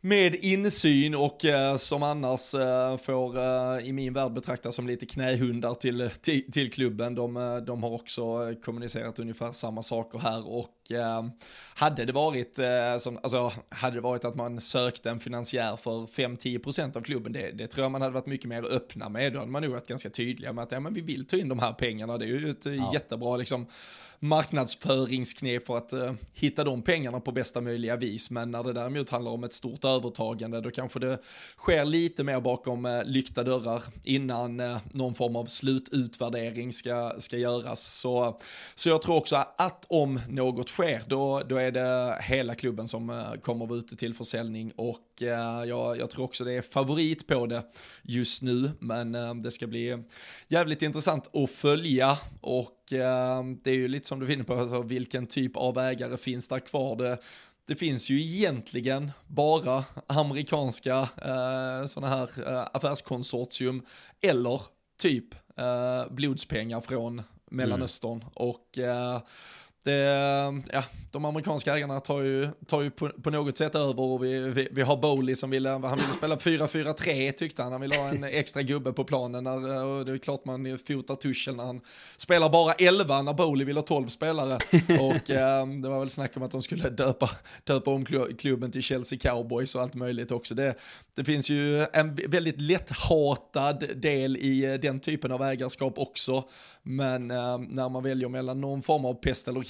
[0.00, 5.06] med insyn och eh, som annars eh, får eh, i min värld betraktas som lite
[5.06, 7.14] knähundar till, till, till klubben.
[7.14, 11.24] De, eh, de, har också kommunicerat ungefär samma saker här och eh,
[11.74, 16.06] hade det varit eh, som, alltså, hade det varit att man sökte en finansiär för
[16.06, 19.32] 5-10% av klubben, det, det, tror jag man hade varit mycket mer öppna med.
[19.32, 21.48] Då hade man nog varit ganska tydliga med att ja, men vi vill ta in
[21.48, 22.18] de här pengarna.
[22.18, 22.90] Det är ju ett ja.
[22.92, 23.66] jättebra liksom
[24.20, 28.30] marknadsföringsknep för att eh, hitta de pengarna på bästa möjliga vis.
[28.30, 31.18] Men när det däremot handlar om ett stort övertagande, då kanske det
[31.56, 37.36] sker lite mer bakom eh, lyckta dörrar innan eh, någon form av slututvärdering ska, ska
[37.36, 38.00] göras.
[38.00, 38.40] Så,
[38.74, 43.10] så jag tror också att om något sker, då, då är det hela klubben som
[43.10, 47.26] eh, kommer vara ute till försäljning och eh, jag, jag, tror också det är favorit
[47.26, 47.62] på det
[48.02, 50.04] just nu, men eh, det ska bli
[50.48, 55.26] jävligt intressant att följa och det är ju lite som du vinner på, alltså, vilken
[55.26, 56.96] typ av ägare finns där kvar?
[56.96, 57.18] Det,
[57.66, 63.82] det finns ju egentligen bara amerikanska eh, sådana här eh, affärskonsortium
[64.20, 64.60] eller
[64.98, 68.28] typ eh, blodspengar från Mellanöstern mm.
[68.34, 69.20] och eh,
[69.84, 74.24] det, ja, de amerikanska ägarna tar ju, tar ju på, på något sätt över och
[74.24, 77.96] vi, vi, vi har Bowley som ville, han ville spela 4-4-3 tyckte han, han ville
[77.96, 81.64] ha en extra gubbe på planen där, och det är klart man fotar Tuchel när
[81.64, 81.80] han
[82.16, 84.54] spelar bara 11 när Bowley vill ha 12 spelare.
[85.00, 87.30] Och eh, det var väl snack om att de skulle döpa,
[87.64, 88.04] döpa om
[88.38, 90.54] klubben till Chelsea Cowboys och allt möjligt också.
[90.54, 90.74] Det,
[91.14, 96.44] det finns ju en väldigt lätthatad del i den typen av ägarskap också,
[96.82, 99.60] men eh, när man väljer mellan någon form av pest eller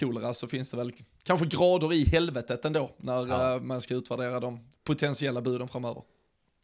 [0.00, 0.92] kolera så finns det väl
[1.24, 3.54] kanske grader i helvetet ändå när ja.
[3.54, 6.02] Eh, man ska utvärdera de potentiella buden framöver.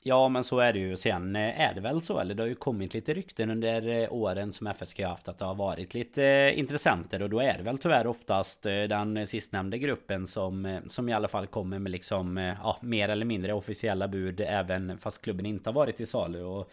[0.04, 0.96] Ja men så är det ju.
[0.96, 4.12] Sen eh, är det väl så, eller det har ju kommit lite rykten under eh,
[4.12, 7.62] åren som FSK har haft att det har varit lite intressenter och då är det
[7.62, 12.78] väl tyvärr oftast den sistnämnda gruppen som, som i alla fall kommer med liksom ja,
[12.82, 16.42] mer eller mindre officiella bud även fast klubben inte har varit i salu.
[16.42, 16.70] Och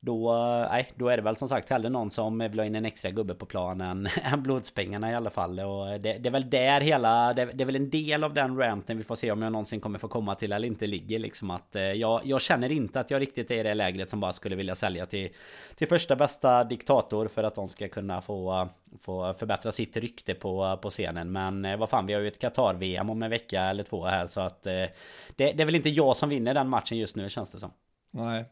[0.00, 0.32] då,
[0.70, 3.10] nej, då är det väl som sagt hellre någon som vill ha in en extra
[3.10, 5.60] gubbe på planen än blodspengarna i alla fall.
[5.60, 8.58] Och det, det är väl där hela, det, det, är väl en del av den
[8.58, 11.18] ranten vi får se om jag någonsin kommer få komma till eller inte ligger.
[11.18, 14.20] Liksom att eh, jag, jag känner inte att jag riktigt är i det lägret som
[14.20, 15.28] bara skulle vilja sälja till,
[15.74, 18.68] till första bästa diktator för att de ska kunna få,
[19.00, 21.32] få förbättra sitt rykte på, på scenen.
[21.32, 24.26] Men eh, vad fan, vi har ju ett Qatar-VM om en vecka eller två här
[24.26, 24.92] så att eh, det,
[25.36, 27.70] det är väl inte jag som vinner den matchen just nu känns det som.
[28.10, 28.44] Nej.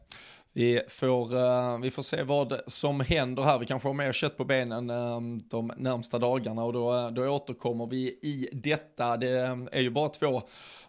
[0.57, 3.59] Vi får, uh, vi får se vad som händer här.
[3.59, 7.27] Vi kanske har mer kött på benen uh, de närmsta dagarna och då, eh, då
[7.27, 9.17] återkommer vi i detta.
[9.17, 10.41] Det ehm, är ju bara två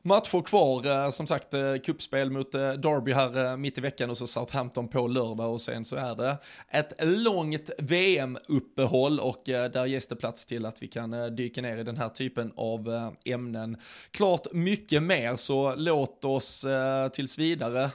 [0.02, 0.86] matcher kvar.
[0.86, 4.88] Uh, som sagt, uh, kuppspel mot uh, Derby här mitt i veckan och så Southampton
[4.88, 6.36] på lördag och sen så är det
[6.70, 11.82] ett långt VM-uppehåll och där ges det plats till att vi kan dyka ner i
[11.82, 13.76] den här typen av ämnen.
[14.10, 16.66] Klart mycket mer så låt oss
[17.12, 17.90] tills vidare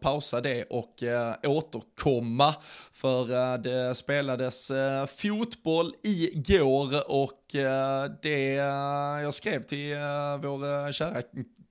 [0.00, 2.54] pausa det och eh, återkomma.
[2.92, 10.36] För eh, det spelades eh, fotboll igår och eh, det eh, jag skrev till eh,
[10.42, 11.22] vår eh, kära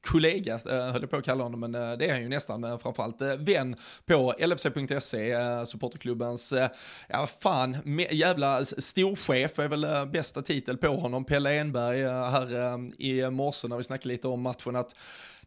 [0.08, 3.21] kollega, eh, höll jag på att kalla honom, men det är han ju nästan framförallt,
[3.21, 3.75] vän
[4.06, 6.54] på LFC.se, supporterklubbens,
[7.08, 7.78] ja fan,
[8.12, 13.84] jävla storchef är väl bästa titel på honom, Pelle Enberg här i morse när vi
[13.84, 14.95] snackade lite om matchen, att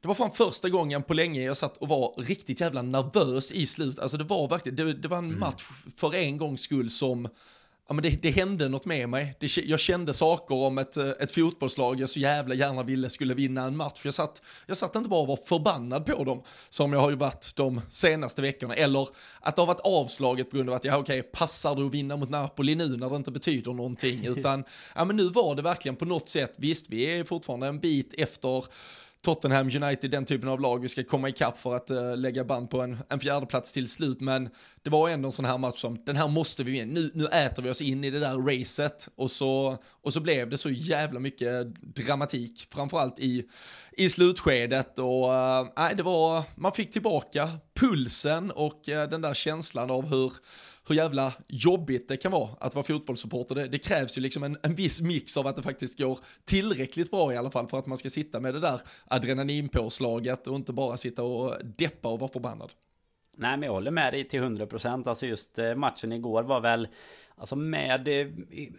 [0.02, 3.66] det var fan första gången på länge jag satt och var riktigt jävla nervös i
[3.66, 3.98] slut.
[3.98, 5.40] Alltså det var verkligen, det, det var en mm.
[5.40, 5.62] match
[5.96, 7.28] för en gångs skull som,
[7.88, 9.36] ja men det, det hände något med mig.
[9.40, 13.62] Det, jag kände saker om ett, ett fotbollslag jag så jävla gärna ville skulle vinna
[13.62, 14.00] en match.
[14.04, 17.16] Jag satt, jag satt inte bara och var förbannad på dem, som jag har ju
[17.16, 19.08] varit de senaste veckorna, eller
[19.40, 22.16] att det har varit avslaget på grund av att, ja okej, passar du att vinna
[22.16, 25.96] mot Napoli nu när det inte betyder någonting, utan, ja men nu var det verkligen
[25.96, 28.64] på något sätt, visst vi är fortfarande en bit efter
[29.24, 32.70] Tottenham, United, den typen av lag vi ska komma ikapp för att uh, lägga band
[32.70, 34.20] på en, en fjärde plats till slut.
[34.20, 34.50] Men
[34.82, 36.92] det var ändå en sån här match som, den här måste vi vinna.
[36.92, 40.50] Nu, nu äter vi oss in i det där racet och så, och så blev
[40.50, 43.44] det så jävla mycket dramatik, framförallt i,
[43.92, 44.98] i slutskedet.
[44.98, 50.32] Och uh, det var, man fick tillbaka pulsen och uh, den där känslan av hur
[50.88, 53.54] hur jävla jobbigt det kan vara att vara fotbollssupporter.
[53.54, 57.10] Det, det krävs ju liksom en, en viss mix av att det faktiskt går tillräckligt
[57.10, 60.72] bra i alla fall för att man ska sitta med det där adrenalinpåslaget och inte
[60.72, 62.70] bara sitta och deppa och vara förbannad.
[63.36, 66.88] Nej men jag håller med dig till 100% Alltså just eh, matchen igår var väl
[67.36, 68.26] Alltså med eh,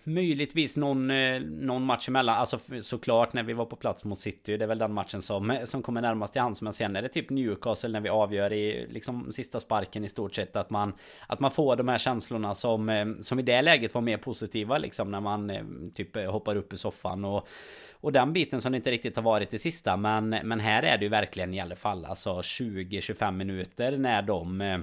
[0.04, 2.36] möjligtvis någon, eh, någon match emellan.
[2.36, 4.58] Alltså såklart när vi var på plats mot City.
[4.58, 6.62] Det är väl den matchen som, eh, som kommer närmast till hands.
[6.62, 10.36] Men sen är det typ Newcastle när vi avgör i liksom sista sparken i stort
[10.36, 10.56] sett.
[10.56, 10.94] Att man,
[11.28, 14.78] att man får de här känslorna som, eh, som i det läget var mer positiva.
[14.78, 15.64] Liksom när man eh,
[15.96, 17.26] typ eh, hoppar upp i soffan.
[17.26, 17.48] Och,
[17.94, 19.98] och den biten som det inte riktigt har varit i sista.
[19.98, 24.62] Men, men här är det ju verkligen i alla fall alltså 20-25 minuter när de
[24.62, 24.80] eh,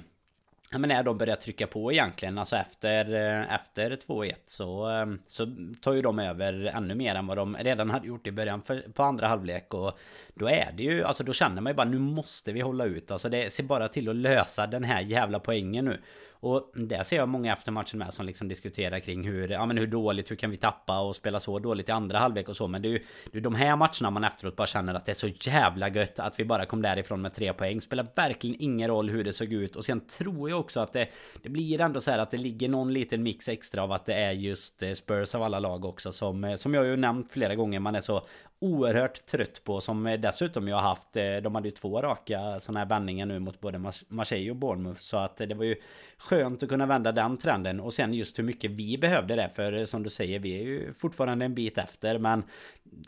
[0.73, 5.19] Ja men när de börjar trycka på egentligen Alltså efter, eh, efter 2-1 så, ehm,
[5.27, 5.47] så
[5.81, 8.81] tar ju de över ännu mer än vad de redan hade gjort i början för,
[8.81, 9.99] på andra halvlek Och
[10.41, 13.11] då är det ju Alltså då känner man ju bara nu måste vi hålla ut
[13.11, 16.01] Alltså det ser bara till att lösa den här jävla poängen nu
[16.43, 19.79] och där ser jag många efter matchen med som liksom diskuterar kring hur, ja, men
[19.79, 22.69] hur dåligt, hur kan vi tappa och spela så dåligt i andra halvlek och så.
[22.69, 23.01] Men det är ju
[23.33, 26.19] det är de här matcherna man efteråt bara känner att det är så jävla gött
[26.19, 27.81] att vi bara kom därifrån med tre poäng.
[27.81, 29.77] Spelar verkligen ingen roll hur det såg ut.
[29.77, 31.09] Och sen tror jag också att det,
[31.43, 34.15] det blir ändå så här att det ligger någon liten mix extra av att det
[34.15, 37.55] är just eh, Spurs av alla lag också som, eh, som jag ju nämnt flera
[37.55, 37.81] gånger.
[37.81, 38.23] Man är så
[38.63, 42.81] oerhört trött på som dessutom jag har haft eh, De hade ju två raka sådana
[42.81, 45.77] här vändningar nu mot både Marseille och Bournemouth Så att eh, det var ju
[46.19, 47.81] skönt att kunna vända den trenden.
[47.81, 50.63] Och sen just hur mycket vi behövde det För eh, som du säger vi är
[50.63, 52.43] ju fortfarande en bit efter Men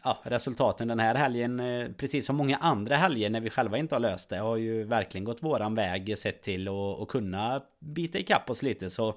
[0.05, 1.63] ja, resultaten den här helgen
[1.97, 5.25] Precis som många andra helger när vi själva inte har löst det Har ju verkligen
[5.25, 8.91] gått våran väg sett till att kunna bita ikapp oss lite.
[8.91, 9.15] Så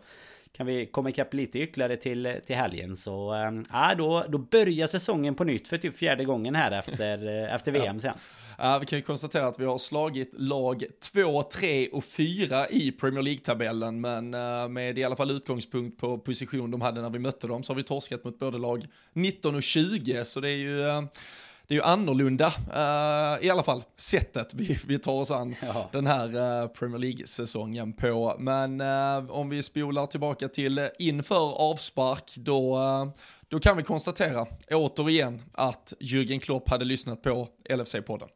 [0.56, 3.34] kan vi komma ikapp lite ytterligare till, till helgen så
[3.74, 7.72] äh, då, då börjar säsongen på nytt för typ fjärde gången här efter, eh, efter
[7.72, 8.14] VM sen.
[8.58, 12.92] Ja, vi kan ju konstatera att vi har slagit lag 2, 3 och 4 i
[12.92, 17.20] Premier League-tabellen, men eh, med i alla fall utgångspunkt på position de hade när vi
[17.20, 20.58] mötte dem så har vi torskat mot både lag 19 och 20, så det är
[20.58, 21.02] ju eh,
[21.68, 25.90] det är ju annorlunda, uh, i alla fall sättet vi, vi tar oss an ja.
[25.92, 26.28] den här
[26.64, 28.36] uh, Premier League-säsongen på.
[28.40, 32.80] Men uh, om vi spolar tillbaka till inför avspark, då,
[33.48, 38.28] då kan vi konstatera återigen att Jürgen Klopp hade lyssnat på LFC-podden.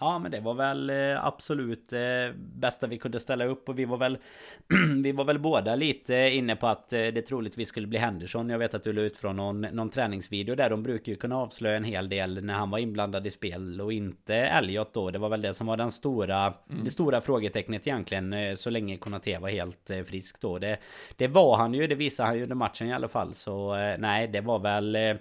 [0.00, 2.00] Ja men det var väl eh, absolut eh,
[2.36, 4.18] bästa vi kunde ställa upp och vi var väl
[5.02, 8.50] Vi var väl båda lite inne på att eh, det troligtvis skulle bli Henderson.
[8.50, 10.70] Jag vet att du la ut från någon, någon träningsvideo där.
[10.70, 13.92] De brukar ju kunna avslöja en hel del när han var inblandad i spel och
[13.92, 15.10] inte Elliot då.
[15.10, 16.84] Det var väl det som var den stora mm.
[16.84, 20.58] Det stora frågetecknet egentligen Så länge Konate var helt frisk då.
[20.58, 20.78] Det,
[21.16, 23.34] det var han ju, det visade han ju under matchen i alla fall.
[23.34, 25.18] Så nej det var väl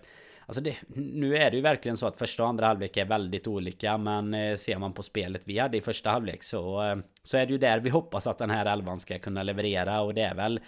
[0.48, 3.48] Alltså det, nu är det ju verkligen så att första och andra halvlek är väldigt
[3.48, 7.38] olika Men eh, ser man på spelet vi hade i första halvlek så eh, Så
[7.38, 10.22] är det ju där vi hoppas att den här elvan ska kunna leverera och det
[10.22, 10.60] är väl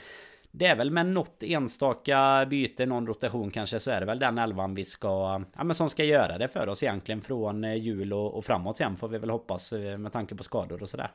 [0.51, 4.37] det är väl med något enstaka byte, någon rotation kanske, så är det väl den
[4.37, 5.43] elvan vi ska...
[5.57, 8.77] Ja men som ska göra det för oss egentligen från eh, jul och, och framåt
[8.77, 11.11] sen får vi väl hoppas med tanke på skador och sådär.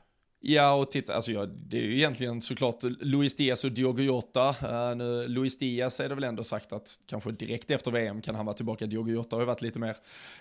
[0.46, 4.48] Ja, och titta, alltså ja, det är ju egentligen såklart Luis Diaz och Diogo Jota.
[4.48, 8.34] Uh, nu, Luis Diaz är det väl ändå sagt att kanske direkt efter VM kan
[8.34, 8.86] han vara tillbaka.
[8.86, 9.96] Diogo Jota har ju varit lite mer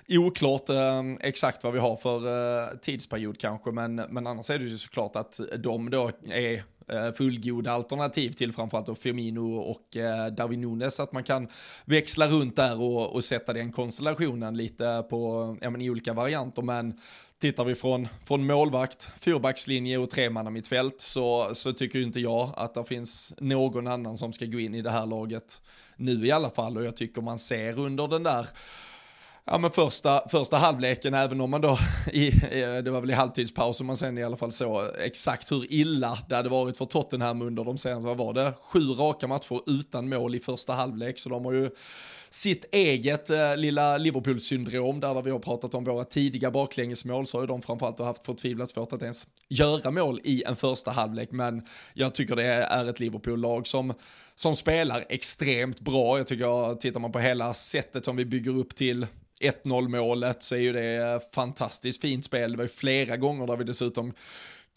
[0.10, 4.66] oklart uh, exakt vad vi har för uh, tidsperiod kanske, men, men annars är det
[4.66, 6.64] ju såklart att de då är
[7.18, 11.48] fullgoda alternativ till framförallt då Firmino och eh, Darwin Nunes, att man kan
[11.86, 16.62] växla runt där och, och sätta den konstellationen lite på, ja men i olika varianter,
[16.62, 17.00] men
[17.44, 22.84] Tittar vi från, från målvakt, fyrbackslinje och tremannamittfält så, så tycker inte jag att det
[22.84, 25.62] finns någon annan som ska gå in i det här laget
[25.96, 26.78] nu i alla fall.
[26.78, 28.48] Och jag tycker man ser under den där
[29.46, 31.78] ja, men första, första halvleken, även om man då,
[32.14, 32.30] i,
[32.84, 36.36] det var väl i halvtidspaus man sen i alla fall så exakt hur illa det
[36.36, 40.36] hade varit för Tottenham under de senaste, vad var det, sju raka matcher utan mål
[40.36, 41.70] i första halvlek, så de har ju
[42.34, 47.38] sitt eget eh, lilla Liverpool-syndrom där, där vi har pratat om våra tidiga baklängesmål så
[47.38, 51.32] har ju de framförallt haft förtvivlat svårt att ens göra mål i en första halvlek.
[51.32, 51.62] Men
[51.94, 53.94] jag tycker det är ett Liverpool-lag som,
[54.36, 56.18] som spelar extremt bra.
[56.18, 59.08] Jag tycker, tittar man på hela sättet som vi bygger upp till
[59.42, 62.52] 1-0 målet så är ju det eh, fantastiskt fint spel.
[62.52, 64.14] Det var ju flera gånger där vi dessutom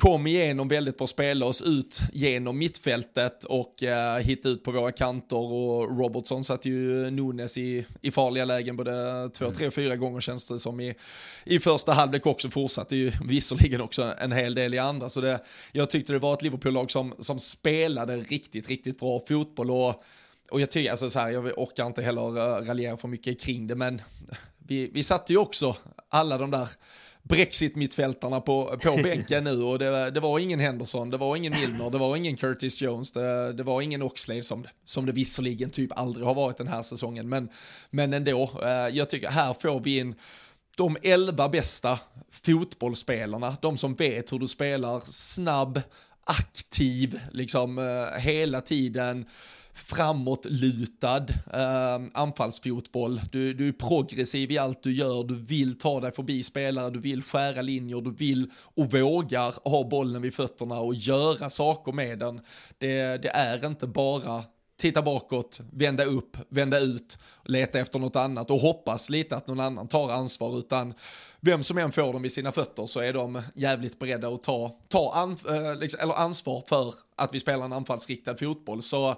[0.02, 4.92] kom igenom väldigt bra, spelade oss ut genom mittfältet och eh, hittade ut på våra
[4.92, 5.36] kanter.
[5.36, 10.48] Och Robertson satte ju Nunes i, i farliga lägen både två, tre, fyra gånger känns
[10.48, 10.94] det som i,
[11.44, 12.50] i första halvlek också.
[12.50, 15.08] Fortsatte ju visserligen också en hel del i andra.
[15.08, 15.40] Så det,
[15.72, 19.70] jag tyckte det var ett Liverpool-lag som, som spelade riktigt, riktigt bra fotboll.
[19.70, 20.04] Och
[20.50, 23.66] och jag tycker, alltså så här, jag orkar inte heller eh, raljera för mycket kring
[23.66, 24.02] det, men
[24.58, 25.76] vi, vi satte ju också
[26.08, 26.68] alla de där
[27.28, 29.62] Brexit-mittfältarna på, på bänken nu.
[29.62, 33.12] Och det, det, var ingen Henderson, det var ingen Milner, det var ingen Curtis Jones,
[33.12, 36.82] det, det var ingen Oxlade som, som det visserligen typ aldrig har varit den här
[36.82, 37.48] säsongen, men,
[37.90, 40.14] men ändå, eh, jag tycker här får vi in
[40.76, 41.98] de elva bästa
[42.30, 45.80] fotbollsspelarna, de som vet hur du spelar, snabb,
[46.24, 49.26] aktiv, liksom eh, hela tiden,
[49.76, 53.20] framåtlutad eh, anfallsfotboll.
[53.32, 57.00] Du, du är progressiv i allt du gör, du vill ta dig förbi spelare, du
[57.00, 62.18] vill skära linjer, du vill och vågar ha bollen vid fötterna och göra saker med
[62.18, 62.40] den.
[62.78, 64.44] Det, det är inte bara
[64.78, 69.60] titta bakåt, vända upp, vända ut, leta efter något annat och hoppas lite att någon
[69.60, 70.94] annan tar ansvar utan
[71.46, 74.78] vem som än får dem vid sina fötter så är de jävligt beredda att ta,
[74.88, 78.82] ta an, eh, liksom, eller ansvar för att vi spelar en anfallsriktad fotboll.
[78.82, 79.10] Så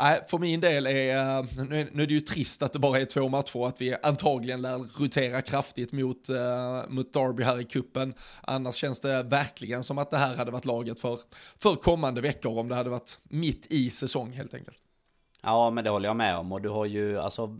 [0.00, 2.78] äh, för min del är, eh, nu är, nu är det ju trist att det
[2.78, 7.42] bara är två matcher och att vi antagligen lär rotera kraftigt mot, äh, mot Derby
[7.42, 8.14] här i kuppen.
[8.40, 11.20] Annars känns det verkligen som att det här hade varit laget för,
[11.58, 14.78] för kommande veckor om det hade varit mitt i säsong helt enkelt.
[15.46, 16.52] Ja men det håller jag med om.
[16.52, 17.58] Och du har ju alltså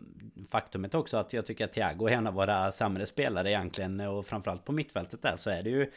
[0.51, 4.01] Faktumet också att jag tycker att Thiago är en av våra sämre spelare egentligen.
[4.01, 5.91] Och framförallt på mittfältet där så är det ju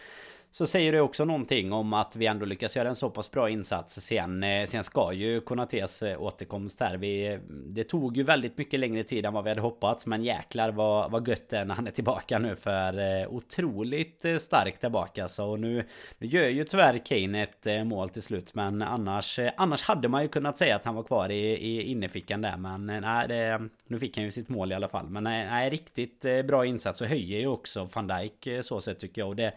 [0.51, 3.49] så säger det också någonting om att vi ändå lyckas göra en så pass bra
[3.49, 4.01] insats.
[4.01, 6.97] Sen, eh, sen ska ju Konates eh, återkomst här.
[6.97, 10.05] Vi, eh, det tog ju väldigt mycket längre tid än vad vi hade hoppats.
[10.05, 12.55] Men jäklar vad, vad gött det är när han är tillbaka nu.
[12.55, 15.27] För otroligt starkt tillbaka.
[15.27, 15.83] Så nu,
[16.17, 18.53] nu gör ju tyvärr Kane ett mål till slut.
[18.53, 22.41] Men annars, annars hade man ju kunnat säga att han var kvar i, i innefickan
[22.41, 22.57] där.
[22.57, 25.09] Men nej, det, nu fick han ju sitt mål i alla fall.
[25.09, 27.01] Men nej, riktigt bra insats.
[27.01, 29.29] Och höjer ju också van Dijk så sett tycker jag.
[29.29, 29.53] Och det,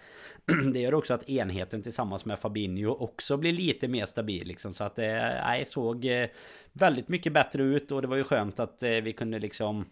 [0.72, 4.72] det gör också att enheten tillsammans med Fabinho också blir lite mer stabil liksom.
[4.72, 6.28] Så att det eh, såg eh,
[6.72, 9.84] väldigt mycket bättre ut och det var ju skönt att eh, vi kunde liksom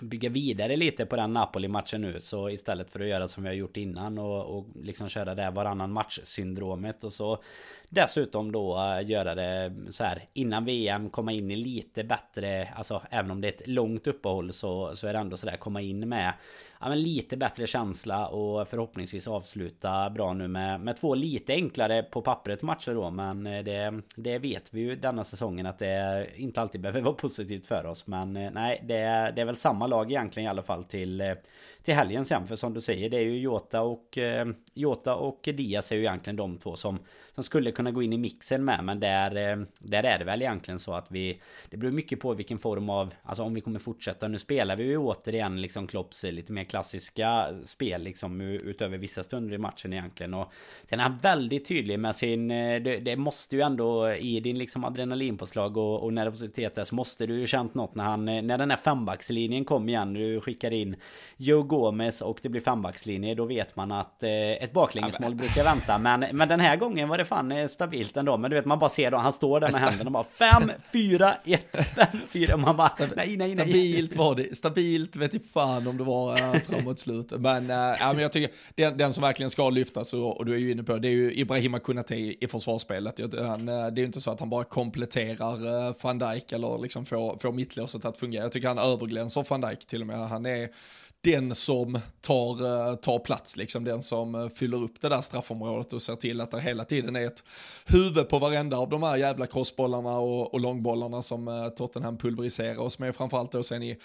[0.00, 2.20] bygga vidare lite på den Napoli-matchen nu.
[2.20, 5.50] Så istället för att göra som vi har gjort innan och, och liksom köra det
[5.50, 7.04] varannan match-syndromet.
[7.04, 7.42] Och så
[7.88, 12.68] dessutom då eh, göra det så här innan VM komma in i lite bättre.
[12.76, 15.56] Alltså även om det är ett långt uppehåll så, så är det ändå så där
[15.56, 16.32] komma in med
[16.80, 22.02] ja, men lite bättre känsla och förhoppningsvis avsluta bra nu med, med två lite enklare
[22.02, 23.10] på pappret matcher då.
[23.10, 27.14] Men eh, det, det vet vi ju denna säsongen att det inte alltid behöver vara
[27.14, 28.06] positivt för oss.
[28.06, 31.32] Men eh, nej, det, det är väl samma lag egentligen i alla fall till, eh,
[31.88, 32.46] till helgen sen.
[32.46, 36.02] För som du säger, det är ju Jota och, eh, Jota och Diaz är ju
[36.02, 36.98] egentligen de två som,
[37.34, 38.84] som skulle kunna gå in i mixen med.
[38.84, 41.40] Men där, eh, där är det väl egentligen så att vi...
[41.70, 43.14] Det beror mycket på vilken form av...
[43.22, 44.28] Alltså om vi kommer fortsätta.
[44.28, 49.22] Nu spelar vi ju återigen liksom Klopps eh, lite mer klassiska spel liksom utöver vissa
[49.22, 50.34] stunder i matchen egentligen.
[50.34, 50.52] Och
[50.86, 52.48] sen är han väldigt tydlig med sin...
[52.48, 57.26] Det, det måste ju ändå i din liksom adrenalinpåslag och, och nervositet där så måste
[57.26, 58.24] du ju känt något när han...
[58.24, 60.14] När den här fembackslinjen kom igen.
[60.14, 60.96] Du skickar in
[61.36, 63.34] Joe Gomez och det blir fembackslinje.
[63.34, 65.98] Då vet man att eh, ett baklängesmål brukar vänta.
[65.98, 68.36] Men, men den här gången var det fan eh, stabilt ändå.
[68.36, 69.16] Men du vet man bara ser då.
[69.16, 70.24] Han står där med händerna och bara
[70.60, 72.56] 5, 4, 1, 5, 4.
[72.56, 73.68] Man bara nej, nej, nej.
[73.68, 74.56] Stabilt var det.
[74.56, 77.40] Stabilt vet i fan om det var framåt slutet.
[77.40, 80.54] Men, äh, ja, men jag tycker den, den som verkligen ska lyftas, och, och, du
[80.54, 83.20] är ju inne på det, är ju Ibrahima Kunate i, i försvarsspelet.
[83.34, 86.78] Han, eh, det är ju inte så att han bara kompletterar uh, van Dijk eller
[86.78, 88.42] liksom får, får mittlåset att fungera.
[88.42, 90.28] Jag tycker han överglänser van Dijk till och med.
[90.28, 90.68] Han är
[91.32, 95.92] den som tar, eh, tar plats, liksom den som eh, fyller upp det där straffområdet
[95.92, 97.44] och ser till att det hela tiden är ett
[97.86, 102.78] huvud på varenda av de här jävla crossbollarna och, och långbollarna som eh, Tottenham pulveriserar
[102.78, 103.98] oss med, framförallt då sen i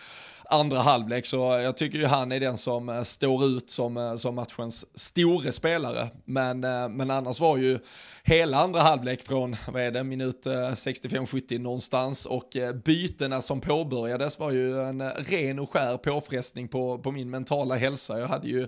[0.46, 1.26] andra halvlek.
[1.26, 4.86] Så jag tycker ju han är den som eh, står ut som, eh, som matchens
[4.96, 6.08] store spelare.
[6.26, 7.80] Men, eh, men annars var ju
[8.24, 12.50] hela andra halvlek från, vad är det, minut 65-70 någonstans och
[12.86, 18.20] bytena som påbörjades var ju en ren och skär påfrestning på, på min mentala hälsa.
[18.20, 18.68] Jag hade ju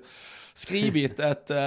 [0.58, 1.58] skrivit ett, äh,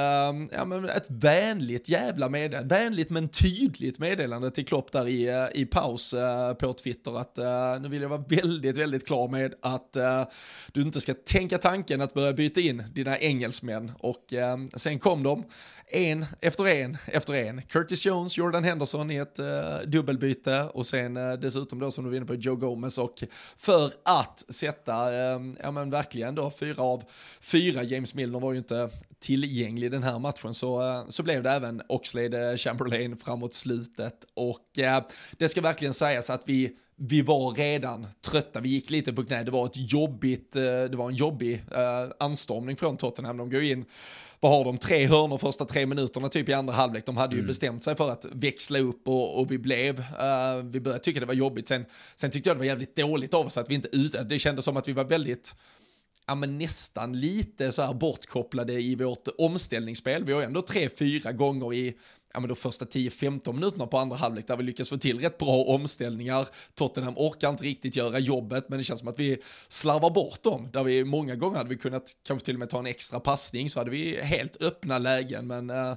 [0.50, 5.46] ja, men ett vänligt jävla meddelande, vänligt men tydligt meddelande till Klopp där i, eh,
[5.54, 9.54] i paus äh, på Twitter att äh, nu vill jag vara väldigt, väldigt klar med
[9.62, 9.96] att
[10.72, 14.34] du inte ska tänka tanken att börja byta in dina engelsmän och
[14.76, 15.44] sen kom de
[15.90, 17.62] en efter en efter en.
[17.62, 19.46] Curtis Jones, Jordan Henderson i ett uh,
[19.86, 23.24] dubbelbyte och sen uh, dessutom då som du var inne på Joe Gomez och
[23.56, 27.02] för att sätta, uh, ja men verkligen då fyra av
[27.40, 28.77] fyra, James Milner var ju inte
[29.20, 34.66] tillgänglig den här matchen så, så blev det även Oxlade Chamberlain framåt slutet och
[35.38, 39.42] det ska verkligen sägas att vi vi var redan trötta, vi gick lite på knä,
[39.42, 41.64] det var ett jobbigt, det var en jobbig
[42.18, 43.84] anstormning från Tottenham, de går in
[44.40, 47.06] vad har de, tre hörnor första tre minuterna typ i andra halvlek.
[47.06, 47.46] De hade ju mm.
[47.46, 51.26] bestämt sig för att växla upp och, och vi blev, uh, vi började tycka det
[51.26, 51.68] var jobbigt.
[51.68, 54.38] Sen, sen tyckte jag det var jävligt dåligt av oss att vi inte ut, det
[54.38, 55.54] kändes som att vi var väldigt,
[56.28, 60.24] ja men nästan lite så här bortkopplade i vårt omställningsspel.
[60.24, 61.94] Vi har ändå tre, fyra gånger i
[62.32, 65.38] ja, men de första 10-15 minuterna på andra halvlek där vi lyckas få till rätt
[65.38, 66.48] bra omställningar.
[66.74, 70.68] Tottenham orkar inte riktigt göra jobbet, men det känns som att vi slarvar bort dem.
[70.72, 73.70] Där vi många gånger hade vi kunnat kanske till och med ta en extra passning
[73.70, 75.94] så hade vi helt öppna lägen, men eh,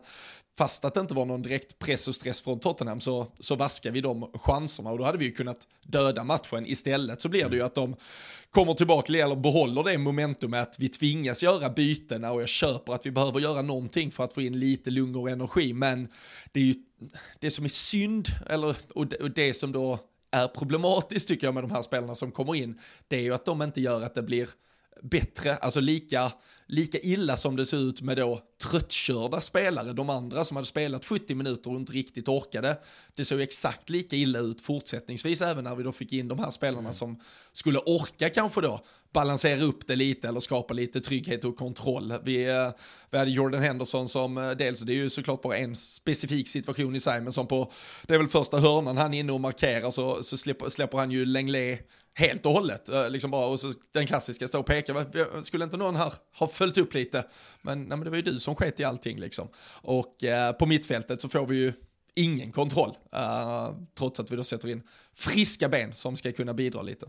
[0.58, 3.92] fast att det inte var någon direkt press och stress från Tottenham så, så vaskar
[3.92, 4.92] vi de chanserna.
[4.92, 6.66] Och då hade vi ju kunnat döda matchen.
[6.66, 7.96] Istället så blir det ju att de
[8.50, 13.06] kommer tillbaka eller behåller det momentumet att vi tvingas göra bytena och jag köper att
[13.06, 15.74] vi behöver göra någonting för att få in lite lugn och energi.
[15.74, 16.08] Men
[16.52, 16.76] det är ju
[17.40, 20.00] det som är synd, eller, och det, och det som då
[20.32, 23.46] är problematiskt tycker jag med de här spelarna som kommer in, det är ju att
[23.46, 24.50] de inte gör att det blir
[25.02, 26.32] bättre, alltså lika,
[26.72, 31.06] lika illa som det ser ut med då tröttkörda spelare, de andra som hade spelat
[31.06, 32.78] 70 minuter och inte riktigt orkade.
[33.16, 36.50] Det såg exakt lika illa ut fortsättningsvis även när vi då fick in de här
[36.50, 36.94] spelarna mm.
[36.94, 37.20] som
[37.52, 42.14] skulle orka kanske då balansera upp det lite eller skapa lite trygghet och kontroll.
[42.24, 42.70] Vi, eh,
[43.10, 46.96] vi hade Jordan Henderson som eh, dels, det är ju såklart bara en specifik situation
[46.96, 47.72] i sig, men som på,
[48.04, 51.12] det är väl första hörnan han är inne och markerar så, så släpper, släpper han
[51.12, 52.90] ju Lenglet helt och hållet.
[52.90, 55.06] Eh, liksom bara, och så den klassiska, stå och peka,
[55.44, 57.26] skulle inte någon här ha följt upp lite?
[57.62, 59.48] Men, nej, men det var ju du som sket i allting liksom.
[59.82, 61.74] Och eh, på mittfältet så får vi ju
[62.16, 64.84] ingen kontroll, eh, trots att vi då sätter in
[65.16, 67.06] friska ben som ska kunna bidra lite.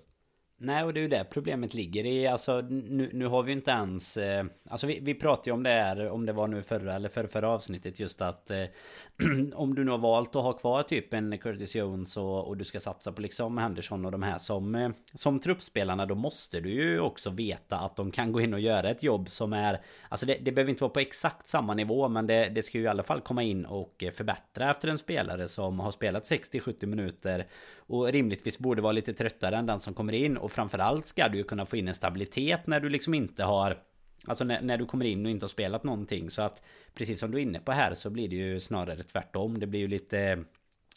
[0.65, 2.27] Nej, och det är ju det problemet ligger i.
[2.27, 4.17] Alltså, nu, nu har vi inte ens...
[4.17, 7.09] Eh, alltså vi, vi pratade ju om det här, om det var nu förra eller
[7.09, 8.65] förra, förra avsnittet, just att eh,
[9.55, 12.65] om du nu har valt att ha kvar typ en Curtis Jones och, och du
[12.65, 16.71] ska satsa på liksom Henderson och de här som, eh, som truppspelarna, då måste du
[16.71, 19.81] ju också veta att de kan gå in och göra ett jobb som är...
[20.09, 22.85] Alltså det, det behöver inte vara på exakt samma nivå, men det, det ska ju
[22.85, 26.87] i alla fall komma in och eh, förbättra efter en spelare som har spelat 60-70
[26.87, 27.47] minuter
[27.77, 31.39] och rimligtvis borde vara lite tröttare än den som kommer in och framförallt ska du
[31.39, 33.79] ju kunna få in en stabilitet när du liksom inte har
[34.27, 36.31] Alltså när, när, du kommer in och inte har spelat någonting.
[36.31, 36.63] Så att
[36.95, 39.61] Precis som du är inne på här så blir det ju snarare tvärtom.
[39.61, 40.45] Det blir ju lite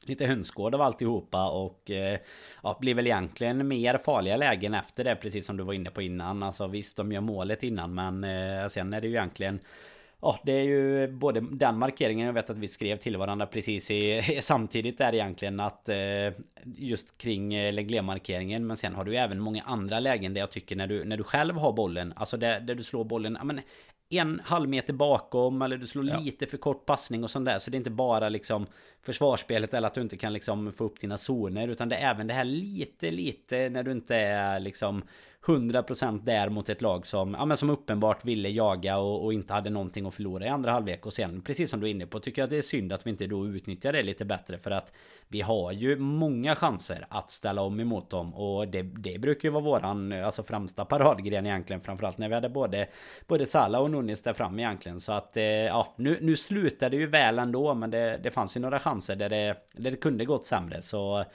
[0.08, 2.20] Lite hönsgård av alltihopa och eh,
[2.64, 6.02] ja, blir väl egentligen mer farliga lägen efter det precis som du var inne på
[6.02, 6.44] innan.
[6.44, 9.60] Alltså visst de gör målet innan men eh, sen är det ju egentligen
[10.22, 13.92] Ja, det är ju både den markeringen, jag vet att vi skrev till varandra precis
[13.92, 15.98] i, samtidigt där egentligen att eh,
[16.64, 18.68] just kring eh, Leglé-markeringen.
[18.68, 21.24] Men sen har du även många andra lägen där jag tycker när du, när du
[21.24, 23.62] själv har bollen, alltså där, där du slår bollen, ja men
[24.10, 26.20] en halv meter bakom eller du slår ja.
[26.20, 27.60] lite för kort passning och sånt där.
[27.60, 28.66] Så det är inte bara liksom
[29.02, 31.68] försvarsspelet eller att du inte kan liksom få upp dina zoner.
[31.68, 35.04] Utan det är även det här lite, lite när du inte är liksom
[35.46, 39.54] 100% där mot ett lag som, ja, men som uppenbart ville jaga och, och, inte
[39.54, 41.06] hade någonting att förlora i andra halvlek.
[41.06, 43.06] Och sen, precis som du är inne på, tycker jag att det är synd att
[43.06, 44.58] vi inte då utnyttjar det lite bättre.
[44.58, 44.94] För att
[45.28, 48.36] vi har ju många chanser att ställa om emot dem.
[48.36, 51.82] Och det, det brukar ju vara våran alltså, främsta paradgren egentligen.
[51.82, 52.88] Framförallt när vi hade både,
[53.28, 55.00] både Salah och Nunes där fram egentligen.
[55.00, 57.74] Så att, eh, ja, nu, nu slutade det ju väl ändå.
[57.74, 60.82] Men det, det fanns ju några chanser där det, där det kunde gått sämre.
[60.82, 61.26] Så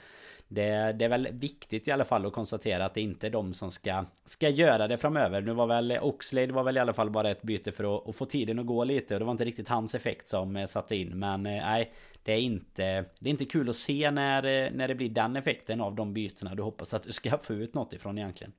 [0.53, 3.53] det, det, är väl viktigt i alla fall att konstatera att det inte är de
[3.53, 5.41] som ska, ska göra det framöver.
[5.41, 8.15] Nu var väl Oxlade var väl i alla fall bara ett byte för att, att
[8.15, 10.95] få tiden att gå lite och det var inte riktigt hans effekt som eh, satte
[10.95, 11.19] in.
[11.19, 11.91] Men eh, nej,
[12.23, 15.35] det är inte, det är inte kul att se när, eh, när det blir den
[15.35, 18.53] effekten av de bytena du hoppas att du ska få ut något ifrån egentligen.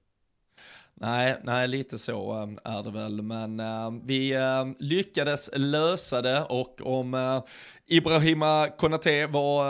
[0.94, 6.44] Nej, nej, lite så um, är det väl, men um, vi um, lyckades lösa det
[6.48, 7.42] och om uh,
[7.86, 9.64] Ibrahima Konate var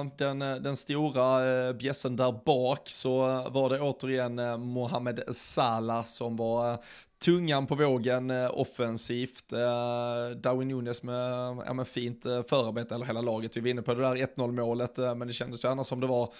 [0.00, 3.18] uh, den, uh, den stora uh, bjässen där bak så
[3.50, 6.78] var det återigen Mohamed Salah som var
[7.24, 9.48] tungan på vågen offensivt.
[10.36, 13.56] Darwin Nunes med, ja, med fint förarbete, eller hela laget.
[13.56, 16.06] Vi var inne på det där 1-0 målet, men det kändes ju annars som det
[16.06, 16.32] var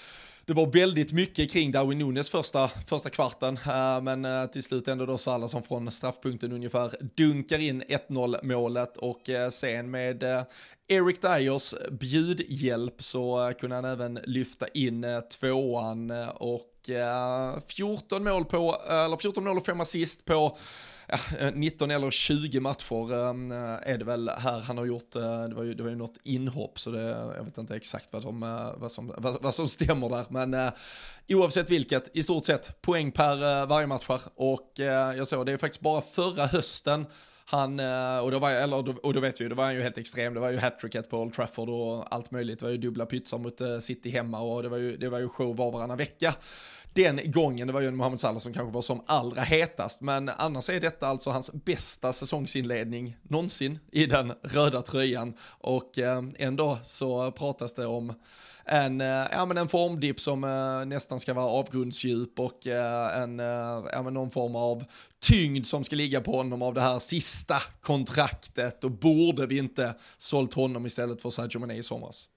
[0.46, 4.88] det var väldigt mycket kring Darwin Nunes första, första kvarten, eh, men eh, till slut
[4.88, 10.22] ändå då Salah som från straffpunkten ungefär dunkar in 1-0 målet och eh, sen med
[10.88, 15.06] Eric Dyers bjudhjälp så kunde han även lyfta in
[15.40, 16.70] tvåan och
[17.66, 20.56] 14 mål på, eller 14 mål och 5 assist på
[21.54, 25.44] 19 eh, eller 20 matcher ehm, eh, är det väl här han har gjort, eh,
[25.44, 27.02] det var ju, det var ju något inhopp så det,
[27.36, 28.40] jag vet inte exakt vad, de,
[28.76, 30.72] vad, som, vad, vad som stämmer där, men
[31.28, 35.80] oavsett vilket, i stort sett poäng per varje match och jag såg det är faktiskt
[35.80, 37.06] bara förra hösten
[37.46, 37.80] han,
[38.20, 40.34] och då, var, eller, och då vet vi ju, då var han ju helt extrem.
[40.34, 42.58] Det var ju hattricket på Old Trafford och allt möjligt.
[42.58, 45.28] Det var ju dubbla pytsar mot City hemma och det var ju, det var ju
[45.28, 46.34] show var varannan vecka
[46.94, 50.28] den gången, det var ju en Mohamed Salah som kanske var som allra hetast, men
[50.28, 56.78] annars är detta alltså hans bästa säsongsinledning någonsin i den röda tröjan och eh, ändå
[56.82, 58.12] så pratas det om
[58.64, 63.40] en, eh, ja, men en formdipp som eh, nästan ska vara avgrundsdjup och eh, en,
[63.40, 64.84] eh, ja, men någon form av
[65.20, 69.94] tyngd som ska ligga på honom av det här sista kontraktet och borde vi inte
[70.18, 72.28] sålt honom istället för Sadio Mané i somras.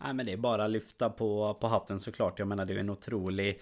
[0.00, 2.38] Nej men det är bara att lyfta på, på hatten såklart.
[2.38, 3.60] Jag menar det är en otrolig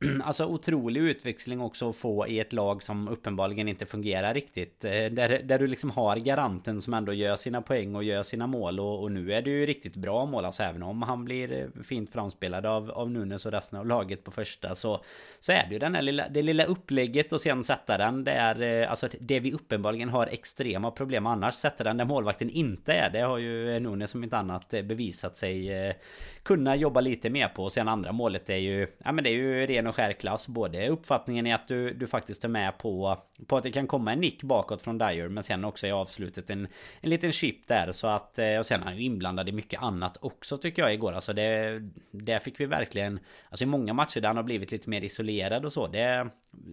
[0.24, 4.84] alltså otrolig utväxling också att få i ett lag som uppenbarligen inte fungerar riktigt.
[4.84, 8.46] Eh, där, där du liksom har garanten som ändå gör sina poäng och gör sina
[8.46, 8.80] mål.
[8.80, 10.44] Och, och nu är det ju riktigt bra mål.
[10.44, 14.24] Alltså även om han blir eh, fint framspelad av, av Nunes och resten av laget
[14.24, 14.74] på första.
[14.74, 15.00] Så,
[15.40, 18.24] så är det ju den här lilla, det lilla upplägget och sen sätta den.
[18.24, 21.54] Det är eh, alltså det vi uppenbarligen har extrema problem annars.
[21.54, 23.10] Sätta den där målvakten inte är.
[23.10, 25.94] Det har ju Nunes som inte annat bevisat sig
[26.42, 27.64] kunna jobba lite mer på.
[27.64, 30.48] Och sen andra målet är ju, ja men det är ju ren och skär klass.
[30.48, 34.12] Både uppfattningen i att du, du faktiskt är med på, på att det kan komma
[34.12, 35.28] en nick bakåt från Dyer.
[35.28, 36.68] Men sen också i avslutet en,
[37.00, 37.92] en liten chip där.
[37.92, 40.94] Så att, eh, och sen är han ju inblandad i mycket annat också tycker jag
[40.94, 41.12] igår.
[41.12, 41.80] Alltså det,
[42.10, 43.20] där fick vi verkligen,
[43.50, 45.86] alltså i många matcher där han har blivit lite mer isolerad och så.
[45.86, 46.28] Det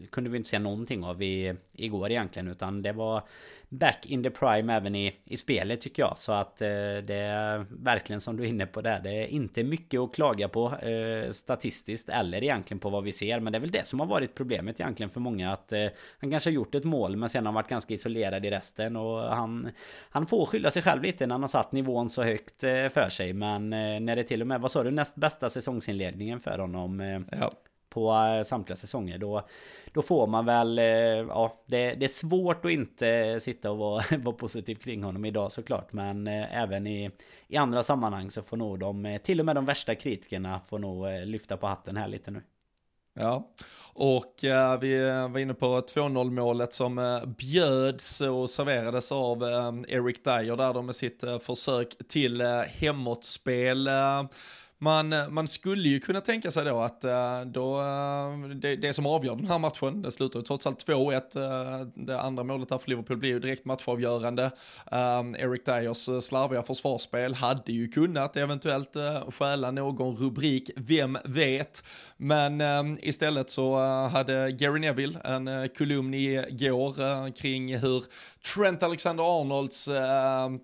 [0.09, 2.47] kunde vi inte se någonting av i, igår egentligen.
[2.47, 3.23] Utan det var
[3.69, 6.17] back in the prime även i, i spelet tycker jag.
[6.17, 6.67] Så att eh,
[7.07, 8.99] det är verkligen som du är inne på där.
[8.99, 13.39] Det är inte mycket att klaga på eh, statistiskt eller egentligen på vad vi ser.
[13.39, 15.53] Men det är väl det som har varit problemet egentligen för många.
[15.53, 15.88] Att eh,
[16.19, 18.95] han kanske har gjort ett mål men sen har varit ganska isolerad i resten.
[18.95, 19.69] Och han,
[20.09, 23.09] han får skylla sig själv lite när han har satt nivån så högt eh, för
[23.09, 23.34] sig.
[23.34, 26.99] Men eh, när det till och med, vad sa du, näst bästa säsongsinledningen för honom?
[26.99, 27.51] Eh, ja
[27.95, 29.17] på eh, samtliga säsonger.
[29.17, 29.47] Då,
[29.93, 34.03] då får man väl, eh, ja, det, det är svårt att inte sitta och vara,
[34.17, 35.93] vara positiv kring honom idag såklart.
[35.93, 37.11] Men eh, även i,
[37.47, 41.05] i andra sammanhang så får nog de, till och med de värsta kritikerna får nog
[41.25, 42.41] lyfta på hatten här lite nu.
[43.19, 43.49] Ja,
[43.93, 49.71] och eh, vi var inne på 2-0 målet som eh, bjöds och serverades av eh,
[49.87, 53.89] Eric Dyer där de med sitt försök till hemåtspel
[54.86, 58.93] man, eh, man skulle ju kunna tänka sig då att eh, då, eh, det, det
[58.93, 62.77] som avgör den här matchen, det slutar ju trots allt 2-1, det andra målet här
[62.77, 64.51] för Liverpool blir ju direkt matchavgörande.
[65.38, 68.93] Eric Dyers slarviga försvarsspel hade ju kunnat eventuellt
[69.29, 71.83] stjäla någon rubrik, vem vet.
[72.17, 72.61] Men
[73.01, 73.77] istället så
[74.07, 78.03] hade Gary Neville en kolumn igår kring hur
[78.55, 79.88] Trent Alexander-Arnolds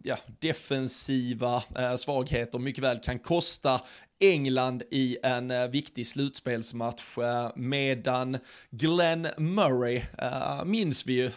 [0.04, 1.64] ja, defensiva
[1.98, 3.82] svagheter mycket väl kan kosta
[4.22, 8.38] England i en uh, viktig slutspelsmatch uh, medan
[8.70, 11.32] Glenn Murray uh, minns vi ju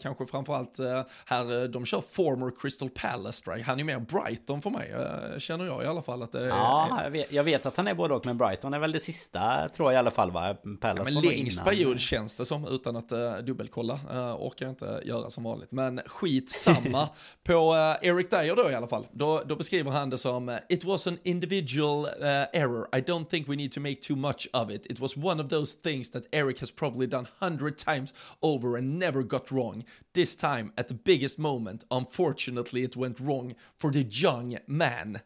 [0.00, 0.78] kanske framförallt
[1.24, 3.58] här de kör former Crystal Palace Drag.
[3.58, 4.94] Han är mer Brighton för mig
[5.38, 7.04] känner jag i alla fall att det Ja, är...
[7.04, 9.68] jag, vet, jag vet att han är både och men Brighton är väl det sista
[9.68, 10.56] tror jag i alla fall va?
[10.80, 13.08] Palace ja, men längst period känns det som utan att
[13.46, 14.00] dubbelkolla
[14.38, 17.08] orkar jag inte göra som vanligt men skit samma
[17.44, 19.06] på Eric Dyer då i alla fall.
[19.12, 22.88] Då, då beskriver han det som It was an individual uh, error.
[22.92, 24.86] I don't think we need to make too much of it.
[24.90, 28.12] It was one of those things that Eric has probably done hundred times
[28.42, 29.84] over and never got wrong.
[30.12, 35.22] This time, at the biggest moment, unfortunately it went wrong for the young man.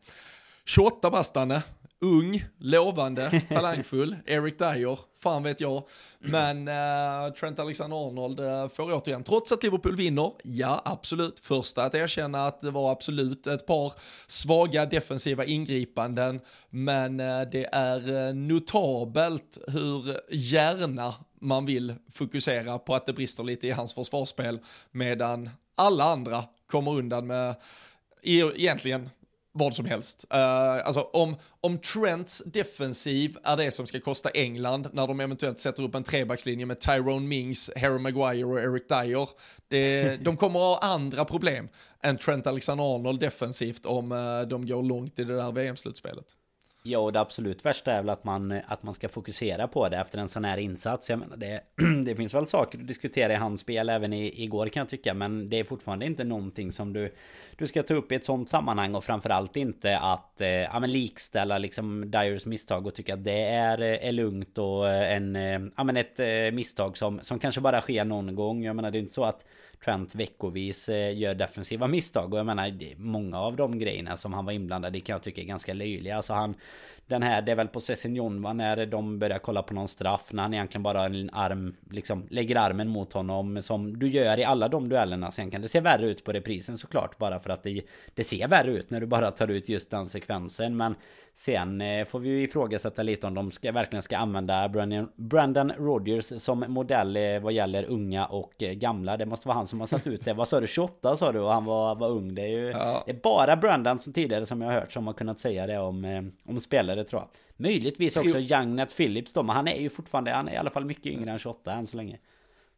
[0.66, 1.64] 28 bastanne,
[2.00, 5.82] ung, lovande, talangfull, Eric Dyer, fan vet jag.
[6.18, 11.94] Men uh, Trent Alexander-Arnold eh, får återigen, trots att Liverpool vinner, ja absolut, första att
[11.94, 13.92] erkänna att det var absolut ett par
[14.26, 16.40] svaga defensiva ingripanden,
[16.70, 23.66] men uh, det är notabelt hur gärna man vill fokusera på att det brister lite
[23.66, 24.58] i hans försvarsspel,
[24.90, 27.54] medan alla andra kommer undan med
[28.22, 29.10] egentligen
[29.58, 30.24] vad som helst.
[30.34, 35.60] Uh, alltså om, om Trents defensiv är det som ska kosta England när de eventuellt
[35.60, 39.28] sätter upp en trebackslinje med Tyrone Mings, Harry Maguire och Eric Dyer.
[39.68, 41.68] Det, de kommer ha andra problem
[42.02, 46.37] än Trent Alexander-Arnold defensivt om uh, de går långt i det där VM-slutspelet.
[46.88, 49.88] Ja, och det absolut värsta är väl att man, eh, att man ska fokusera på
[49.88, 51.10] det efter en sån här insats.
[51.10, 51.60] Jag menar, det,
[52.04, 55.14] det finns väl saker att diskutera i hans spel även i, igår kan jag tycka.
[55.14, 57.14] Men det är fortfarande inte någonting som du,
[57.56, 58.94] du ska ta upp i ett sånt sammanhang.
[58.94, 63.44] Och framförallt inte att eh, ja, men likställa liksom Dyers misstag och tycka att det
[63.44, 67.38] är, eh, är lugnt och eh, en, eh, ja, men ett eh, misstag som, som
[67.38, 68.64] kanske bara sker någon gång.
[68.64, 69.44] Jag menar, det är inte så att
[69.84, 72.32] Trent veckovis eh, gör defensiva misstag.
[72.32, 75.40] Och jag menar, många av de grejerna som han var inblandad i kan jag tycka
[75.40, 76.16] är ganska löjliga.
[76.16, 76.54] Alltså han,
[77.08, 80.32] den här, det är väl på Sessignon va, när de börjar kolla på någon straff.
[80.32, 83.62] När han egentligen bara har en arm, liksom lägger armen mot honom.
[83.62, 85.30] Som du gör i alla de duellerna.
[85.30, 87.18] Sen kan det se värre ut på reprisen såklart.
[87.18, 87.82] Bara för att det,
[88.14, 90.76] det ser värre ut när du bara tar ut just den sekvensen.
[90.76, 90.94] Men
[91.38, 95.72] Sen eh, får vi ju ifrågasätta lite om de ska, verkligen ska använda Brandon, Brandon
[95.78, 99.16] Rodgers som modell eh, vad gäller unga och eh, gamla.
[99.16, 100.34] Det måste vara han som har satt ut det.
[100.34, 100.66] Vad sa du?
[100.66, 102.34] 28 sa du och han var, var ung.
[102.34, 103.02] Det är ju ja.
[103.06, 105.78] det är bara Brandon som tidigare som jag har hört som har kunnat säga det
[105.78, 107.28] om, om spelare tror jag.
[107.56, 110.84] Möjligtvis också Youngnat Phillips då, men han är ju fortfarande, han är i alla fall
[110.84, 112.18] mycket yngre än 28 än så länge.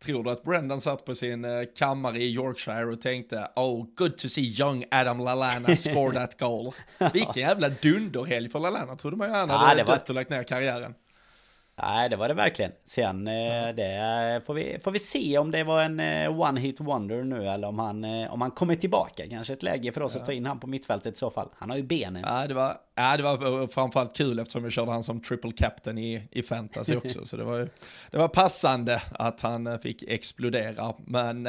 [0.05, 4.18] Tror du att Brendan satt på sin eh, kammare i Yorkshire och tänkte Oh, good
[4.18, 6.73] to see young Adam Lallana score that goal.
[7.12, 10.43] Vilken jävla dunderhelg för Lallana, trodde man ju han hade ja, dött och lagt ner
[10.43, 10.95] karriären.
[11.83, 12.72] Nej, det var det verkligen.
[12.87, 13.76] Sen mm.
[13.76, 17.49] det får vi, får vi se om det var en eh, one hit wonder nu
[17.49, 19.28] eller om han, eh, om han kommer tillbaka.
[19.28, 20.20] Kanske ett läge för oss ja.
[20.20, 21.49] att ta in han på mittfältet i så fall.
[21.59, 22.24] Han har ju benen.
[22.26, 25.99] Ja, det var, ja, det var framförallt kul eftersom jag körde han som triple captain
[25.99, 27.26] i, i fantasy också.
[27.26, 27.68] så det var,
[28.11, 30.95] det var passande att han fick explodera.
[31.07, 31.43] Men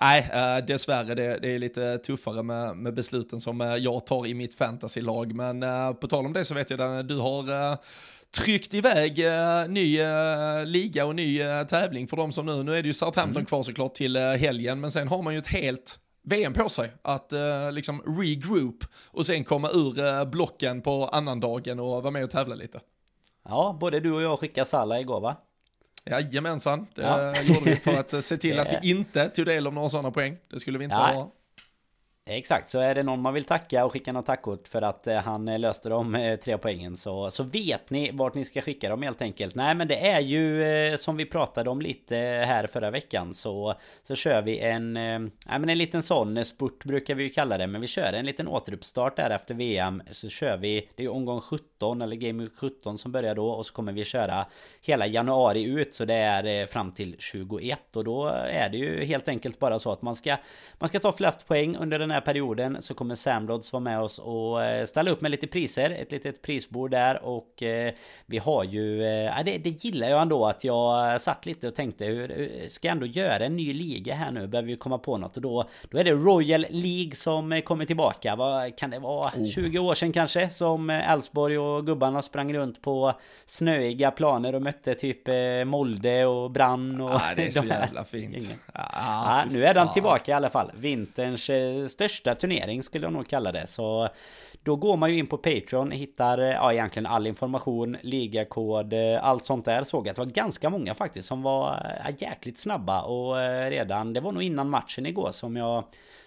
[0.00, 4.34] nej, äh, dessvärre det, det är lite tuffare med, med besluten som jag tar i
[4.34, 5.34] mitt fantasylag.
[5.34, 7.78] Men äh, på tal om det så vet jag att du har äh,
[8.36, 12.76] tryckt iväg uh, ny uh, liga och ny uh, tävling för de som nu, nu
[12.76, 13.46] är det ju Southampton mm.
[13.46, 17.32] kvar såklart till helgen, men sen har man ju ett helt VM på sig att
[17.72, 22.80] liksom regroup och sen komma ur blocken på annandagen och vara med och tävla lite.
[23.44, 25.36] Ja, både du och jag skickade Salla igår va?
[26.04, 27.42] Jajamensan, det ja.
[27.42, 30.36] gjorde vi för att se till att vi inte tog del av några sådana poäng.
[30.50, 31.12] Det skulle vi inte ja.
[31.12, 31.32] ha.
[32.30, 35.16] Exakt, så är det någon man vill tacka och skicka något tackkort för att eh,
[35.16, 38.88] han eh, löste de eh, tre poängen så, så vet ni vart ni ska skicka
[38.88, 39.54] dem helt enkelt.
[39.54, 42.16] Nej men det är ju som vi pratade om lite
[42.46, 47.14] här förra veckan så, så kör vi en, nej, men en liten sån spurt brukar
[47.14, 50.56] vi ju kalla det men vi kör en liten återuppstart där efter VM så kör
[50.56, 54.04] vi, det är omgång 17 eller Game 17 som börjar då och så kommer vi
[54.04, 54.46] köra
[54.82, 59.28] hela januari ut så det är fram till 21 och då är det ju helt
[59.28, 60.36] enkelt bara så att man ska,
[60.78, 64.00] man ska ta flest poäng under den här här perioden så kommer Samrods vara med
[64.00, 65.90] oss och eh, ställa upp med lite priser.
[65.90, 67.92] Ett litet prisbord där och eh,
[68.26, 69.02] vi har ju...
[69.02, 72.92] Ja, det, det gillar jag ändå att jag satt lite och tänkte hur ska jag
[72.92, 74.46] ändå göra en ny liga här nu?
[74.46, 78.36] Behöver vi komma på något och då, då är det Royal League som kommer tillbaka.
[78.36, 79.32] Vad kan det vara?
[79.36, 79.46] Oh.
[79.46, 83.12] 20 år sedan kanske som Elfsborg och gubbarna sprang runt på
[83.46, 85.28] snöiga planer och mötte typ
[85.66, 87.10] Molde och Brann och...
[87.10, 88.54] Ja, det är så jävla fint.
[88.74, 90.72] Ja, ja, nu är den tillbaka i alla fall.
[90.74, 91.50] Vinterns
[91.92, 93.66] största största turnering skulle jag nog kalla det.
[93.66, 94.08] Så
[94.62, 99.64] då går man ju in på Patreon, hittar ja, egentligen all information, ligakod, allt sånt
[99.64, 99.84] där.
[99.84, 104.12] Såg att det var ganska många faktiskt som var ja, jäkligt snabba och eh, redan,
[104.12, 105.84] det var nog innan matchen igår som jag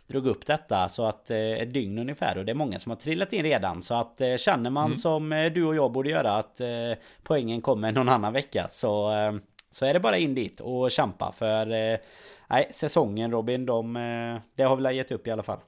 [0.08, 2.98] drog upp detta så att eh, ett dygn ungefär och det är många som har
[2.98, 4.96] trillat in redan så att eh, känner man mm.
[4.96, 6.62] som du och jag borde göra att
[7.24, 9.12] poängen kommer någon annan vecka så
[9.72, 12.00] så är det bara in dit och kämpa för eh,
[12.50, 15.60] nej säsongen Robin de eh, det har väl gett upp i alla fall.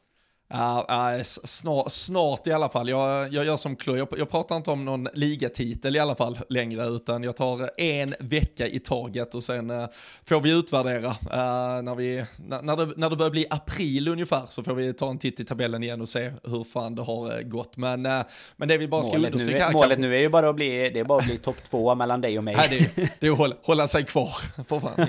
[0.53, 2.89] Uh, uh, snart, snart i alla fall.
[2.89, 6.39] Jag, jag gör som Chloe, jag, jag, pratar inte om någon ligatitel i alla fall
[6.49, 9.85] längre, utan jag tar en vecka i taget och sen uh,
[10.25, 11.07] får vi utvärdera.
[11.07, 15.09] Uh, när, vi, när, det, när det börjar bli april ungefär så får vi ta
[15.09, 17.77] en titt i tabellen igen och se hur fan det har gått.
[17.77, 18.01] Men,
[18.55, 20.89] men det vi bara ska målet understryka nu, Målet nu är ju bara att bli,
[20.93, 22.55] det är bara att bli topp två mellan dig och mig.
[22.55, 25.07] Nej, det, är, det är att hålla, hålla sig kvar för fan,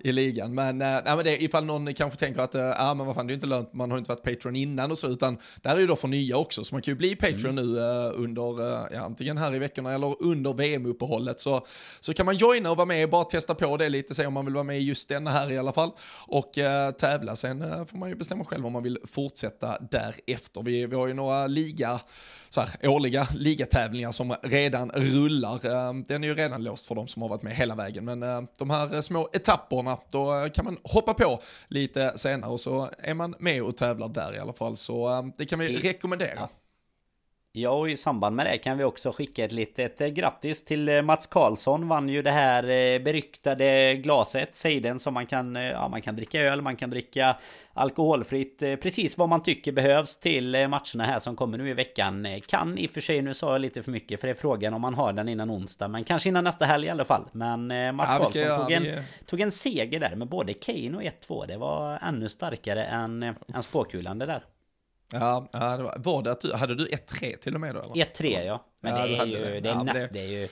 [0.00, 0.54] i, i ligan.
[0.54, 3.34] Men, nej, men det, ifall någon kanske tänker att, ja men vad fan, det är
[3.34, 5.80] inte lönt, man har inte varit Patreon innan innan och så, utan det här är
[5.80, 7.72] ju då för nya också, så man kan ju bli Patreon mm.
[7.72, 11.66] nu uh, under, uh, ja, antingen här i veckorna eller under VM-uppehållet, så,
[12.00, 14.34] så kan man joina och vara med och bara testa på det lite, se om
[14.34, 15.90] man vill vara med i just denna här i alla fall,
[16.26, 17.36] och uh, tävla.
[17.36, 20.62] Sen får man ju bestämma själv om man vill fortsätta därefter.
[20.62, 22.00] Vi, vi har ju några liga,
[22.56, 25.58] så här, årliga ligatävlingar som redan rullar.
[26.08, 28.20] Den är ju redan låst för de som har varit med hela vägen, men
[28.58, 33.34] de här små etapperna, då kan man hoppa på lite senare och så är man
[33.38, 34.76] med och tävlar där i alla fall.
[34.76, 36.48] Så um, det kan vi rekommendera.
[37.58, 37.70] Ja.
[37.70, 41.02] Och i samband med det kan vi också skicka ett litet eh, grattis till eh,
[41.02, 41.88] Mats Karlsson.
[41.88, 46.40] Vann ju det här eh, beryktade glaset, Seiden, som man kan, ja, man kan dricka
[46.40, 47.36] öl, man kan dricka
[47.72, 48.58] alkoholfritt.
[48.58, 52.26] Precis vad man tycker behövs till matcherna här som kommer nu i veckan.
[52.46, 54.74] Kan i och för sig, nu sa jag lite för mycket, för det är frågan
[54.74, 55.88] om man har den innan onsdag.
[55.88, 57.28] Men kanske innan nästa helg i alla fall.
[57.32, 61.46] Men Mats ja, Karlsson tog, en, tog en seger där med både Kane och 1-2.
[61.46, 64.42] Det var ännu starkare än, än spåkulan det där.
[65.12, 67.80] Ja, ja det var, var det att du, hade du 1-3 till och med då?
[67.80, 68.64] 1-3 ja.
[68.80, 69.60] Men ja, det, är ju, det.
[69.60, 70.48] det är ja, näst, det är ju...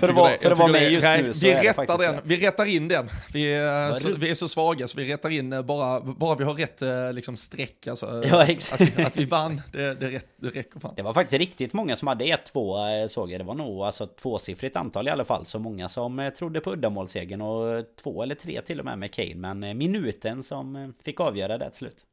[0.00, 2.36] För att, vara, för att vara med just nej, nu så vi rättar den, vi
[2.36, 3.08] rättar in den.
[3.32, 6.44] Vi, är så, vi är så svaga så vi rättar in eh, bara, bara vi
[6.44, 7.86] har rätt eh, liksom, streck.
[7.86, 8.42] Alltså, ja.
[8.42, 10.92] Att, att, vi vann, det, det, rätt, det räcker fan.
[10.96, 13.40] Det var faktiskt riktigt många som hade 1-2 eh, såg jag.
[13.40, 15.46] Det var nog alltså tvåsiffrigt antal i alla fall.
[15.46, 19.34] Så många som trodde på uddamålsegern och två eller tre till och med med Kane.
[19.34, 22.04] Men minuten som fick avgöra det till slut.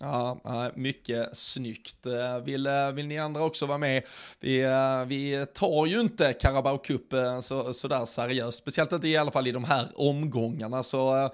[0.00, 2.06] Ja, mycket snyggt.
[2.06, 4.02] Eh, vill, eh, vill ni andra också vara med?
[4.40, 9.16] Vi, eh, vi tar ju inte Carabao Cup så, så där seriöst, speciellt inte i
[9.16, 10.82] alla fall i de här omgångarna.
[10.82, 11.30] Så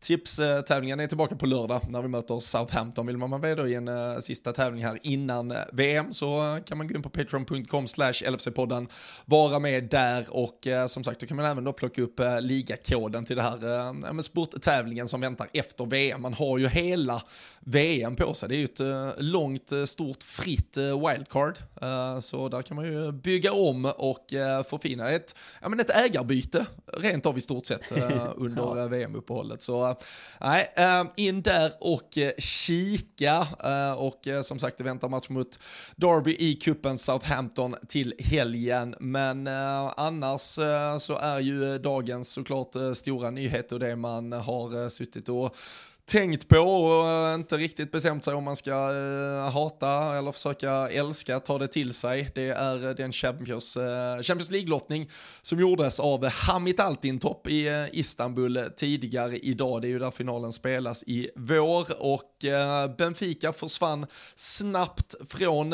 [0.00, 3.06] Tipstävlingen är tillbaka på lördag när vi möter Southampton.
[3.06, 6.58] Vill man vara med då i en uh, sista tävling här innan uh, VM så
[6.64, 8.88] kan man gå in på patreon.com slash LFC-podden,
[9.24, 13.36] vara med där och som sagt då kan man även då plocka upp ligakoden till
[13.36, 16.22] det här sporttävlingen som väntar efter VM.
[16.22, 17.22] Man har ju hela
[17.60, 18.48] VM på sig.
[18.48, 21.58] Det är ju ett långt, stort, fritt wildcard.
[22.20, 24.26] så där kan man ju bygga om och
[24.68, 27.92] förfina ett, ja, men ett ägarbyte rent av i stort sett
[28.36, 28.88] under.
[28.88, 29.62] VM-uppehållet.
[29.62, 29.87] Så
[30.40, 33.46] nej, eh, in där och eh, kika.
[33.64, 35.58] Eh, och som sagt, det väntar match mot
[35.96, 38.94] Derby i kuppen Southampton till helgen.
[39.00, 39.46] Men
[39.96, 40.40] annars
[41.00, 45.56] så är ju dagens såklart stora nyhet och det man har suttit och
[46.08, 50.70] tänkt på och eh, inte riktigt bestämt sig om man ska eh, hata eller försöka
[50.90, 52.30] älska, ta det till sig.
[52.34, 53.78] Det är eh, den Champions,
[54.22, 55.10] Champions League-lottning
[55.42, 59.82] som gjordes av Hamit Altintop i Istanbul tidigare idag.
[59.82, 62.44] Det är ju där finalen spelas i vår och
[62.98, 64.06] Benfica försvann
[64.36, 65.72] snabbt från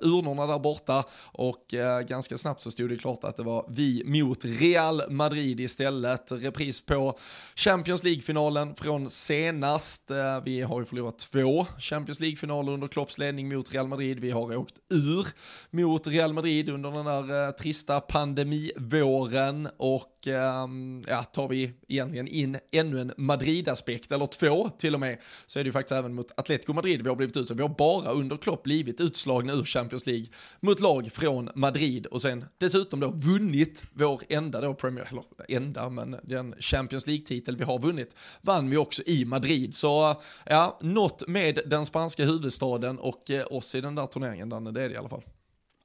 [0.00, 1.64] urnorna där borta och
[2.08, 6.32] ganska snabbt så stod det klart att det var vi mot Real Madrid istället.
[6.32, 7.18] Repris på
[7.54, 10.10] Champions League-finalen från senast.
[10.10, 14.20] Eh, vi har ju förlorat två Champions League-finaler under Klopps ledning mot Real Madrid.
[14.20, 15.26] Vi har åkt ur
[15.70, 21.72] mot Real Madrid under den där eh, trista pandemivåren och och ehm, ja, tar vi
[21.88, 25.92] egentligen in ännu en Madrid-aspekt, eller två till och med, så är det ju faktiskt
[25.92, 27.62] även mot Atletico Madrid vi har blivit utslagna.
[27.62, 30.26] Vi har bara under Klopp blivit utslagna ur Champions League
[30.60, 35.90] mot lag från Madrid och sen dessutom då vunnit vår enda då Premier, eller enda,
[35.90, 39.74] men den Champions League-titel vi har vunnit vann vi också i Madrid.
[39.74, 44.70] Så ja, något med den spanska huvudstaden och eh, oss i den där turneringen, Danne,
[44.70, 45.22] det är det i alla fall.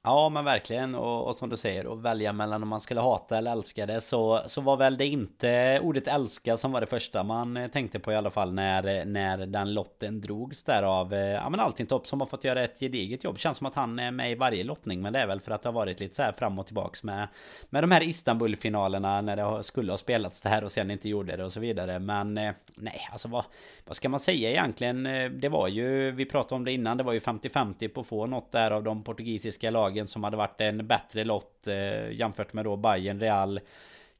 [0.08, 3.38] Ja men verkligen och, och som du säger att välja mellan om man skulle hata
[3.38, 7.22] eller älska det så, så var väl det inte ordet älska som var det första
[7.22, 11.20] man eh, tänkte på i alla fall när, när den lotten drogs där av eh,
[11.20, 13.38] ja men allting topp som har fått göra ett gediget jobb.
[13.38, 15.62] Känns som att han är med i varje lottning men det är väl för att
[15.62, 17.28] det har varit lite så här fram och tillbaks med
[17.70, 21.36] med de här Istanbul-finalerna när det skulle ha spelats det här och sen inte gjorde
[21.36, 21.98] det och så vidare.
[21.98, 23.44] Men eh, nej alltså vad,
[23.86, 25.02] vad ska man säga egentligen?
[25.40, 28.26] Det var ju, vi pratade om det innan, det var ju 50-50 på att få
[28.26, 32.52] något där av de portugisiska lagen lagen som hade varit en bättre lott eh, jämfört
[32.52, 33.60] med då Bayern, Real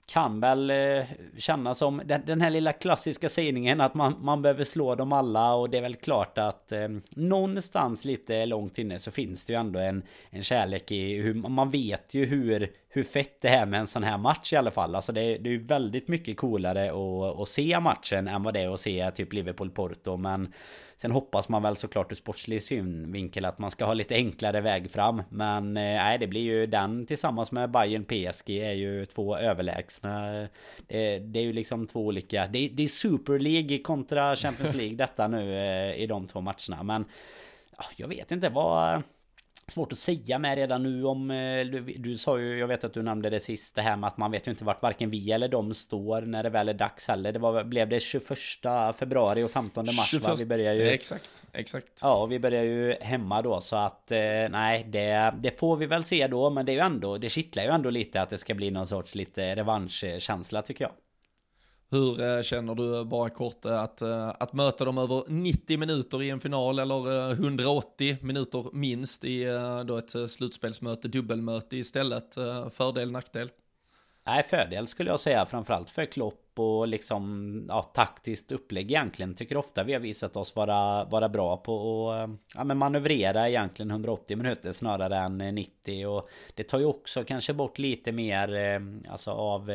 [0.06, 1.04] kan väl eh,
[1.38, 5.54] kännas som den, den, här lilla klassiska sägningen att man, man behöver slå dem alla
[5.54, 9.58] och det är väl klart att eh, någonstans lite långt inne så finns det ju
[9.58, 13.80] ändå en, en kärlek i hur man vet ju hur hur fett det är med
[13.80, 14.94] en sån här match i alla fall.
[14.94, 18.54] Alltså det, är, det är ju väldigt mycket coolare att, att se matchen än vad
[18.54, 20.16] det är att se typ Liverpool-Porto.
[20.16, 20.52] Men
[20.96, 24.90] sen hoppas man väl såklart ur sportslig synvinkel att man ska ha lite enklare väg
[24.90, 25.22] fram.
[25.28, 30.30] Men eh, nej, det blir ju den tillsammans med Bayern PSG är ju två överlägsna.
[30.86, 32.46] Det, det är ju liksom två olika.
[32.46, 36.82] Det, det är Super League kontra Champions League detta nu eh, i de två matcherna.
[36.82, 37.04] Men
[37.76, 39.02] ja, jag vet inte vad
[39.68, 41.30] Svårt att säga med redan nu om...
[41.30, 44.08] Eh, du, du, sa ju, jag vet att du nämnde det sist, det här med
[44.08, 46.74] att man vet ju inte vart varken vi eller de står när det väl är
[46.74, 47.32] dags heller.
[47.32, 48.38] Det var, blev det 21
[48.98, 50.34] februari och 15 mars 21, va?
[50.38, 50.88] Vi börjar ju...
[50.88, 52.00] Exakt, exakt.
[52.02, 54.18] Ja, och vi börjar ju hemma då så att eh,
[54.50, 56.50] nej, det, det får vi väl se då.
[56.50, 58.86] Men det är ju ändå, det kittlar ju ändå lite att det ska bli någon
[58.86, 60.92] sorts lite revanschkänsla tycker jag.
[61.90, 66.22] Hur eh, känner du bara kort eh, att, eh, att möta dem över 90 minuter
[66.22, 69.44] i en final eller 180 minuter minst i
[69.86, 72.34] då ett slutspelsmöte, dubbelmöte istället?
[72.70, 73.50] Fördel, nackdel?
[74.26, 79.34] Nej, fördel skulle jag säga framförallt för Klopp och liksom ja, taktiskt upplägg egentligen.
[79.34, 83.90] Tycker ofta vi har visat oss vara, vara bra på att ja, men manövrera egentligen
[83.90, 89.30] 180 minuter snarare än 90 och det tar ju också kanske bort lite mer alltså
[89.30, 89.70] av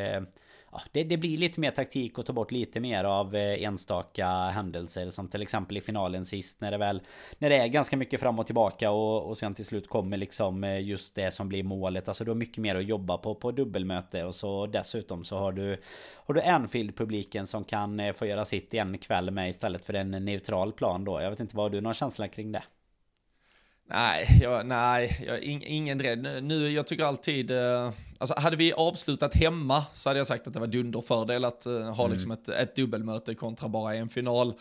[0.72, 4.28] ja, det, det, blir lite mer taktik och ta bort lite mer av eh, enstaka
[4.28, 7.02] händelser som till exempel i finalen sist när det väl
[7.40, 10.64] när det är ganska mycket fram och tillbaka och, och sen till slut kommer liksom
[10.64, 12.08] eh, just det som blir målet.
[12.08, 15.52] Alltså du har mycket mer att jobba på på dubbelmöte och så dessutom så har
[15.52, 15.78] du
[16.16, 20.12] har du Anfield-publiken som kan eh, få göra sitt en kväll med istället för en
[20.12, 21.22] neutral plan då.
[21.22, 22.64] Jag vet inte, vad har du någon känsla kring det?
[23.94, 26.44] Nej, jag, nej, jag, ingen rädd.
[26.44, 30.54] Nu, jag tycker alltid, eh, alltså hade vi avslutat hemma så hade jag sagt att
[30.54, 32.14] det var dunderfördel att uh, ha mm.
[32.14, 34.54] liksom ett, ett dubbelmöte kontra bara en final.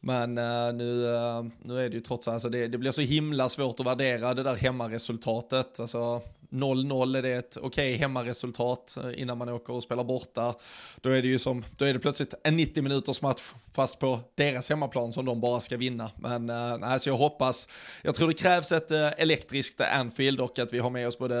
[0.00, 3.00] Men uh, nu, uh, nu är det ju trots allt, alltså det, det blir så
[3.00, 5.80] himla svårt att värdera det där hemmaresultatet.
[5.80, 10.54] Alltså, 0-0 är det ett okej okay hemmaresultat eh, innan man åker och spelar borta.
[11.00, 13.40] Då är det ju som, då är det plötsligt en 90 minuters match
[13.74, 16.10] fast på deras hemmaplan som de bara ska vinna.
[16.16, 17.68] Men äh, alltså jag hoppas,
[18.02, 21.38] jag tror det krävs ett äh, elektriskt Anfield och att vi har med oss både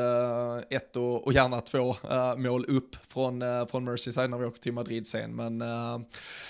[0.70, 4.60] ett och, och gärna två äh, mål upp från, äh, från Merseyside när vi åker
[4.60, 5.36] till Madrid sen.
[5.36, 5.98] Men, äh,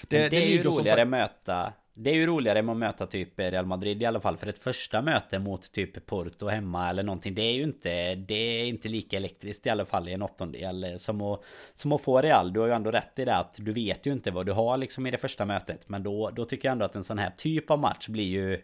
[0.03, 3.07] det, det, det är ju roligare att möta det är ju roligare med att möta
[3.07, 7.03] typ Real Madrid i alla fall för ett första möte mot typ Porto hemma eller
[7.03, 10.23] någonting Det är ju inte Det är inte lika elektriskt i alla fall i en
[10.23, 10.99] åttondel.
[10.99, 11.41] Som att,
[11.75, 14.13] som att få Real Du har ju ändå rätt i det att du vet ju
[14.13, 15.89] inte vad du har liksom i det första mötet.
[15.89, 18.63] Men då, då tycker jag ändå att en sån här typ av match blir ju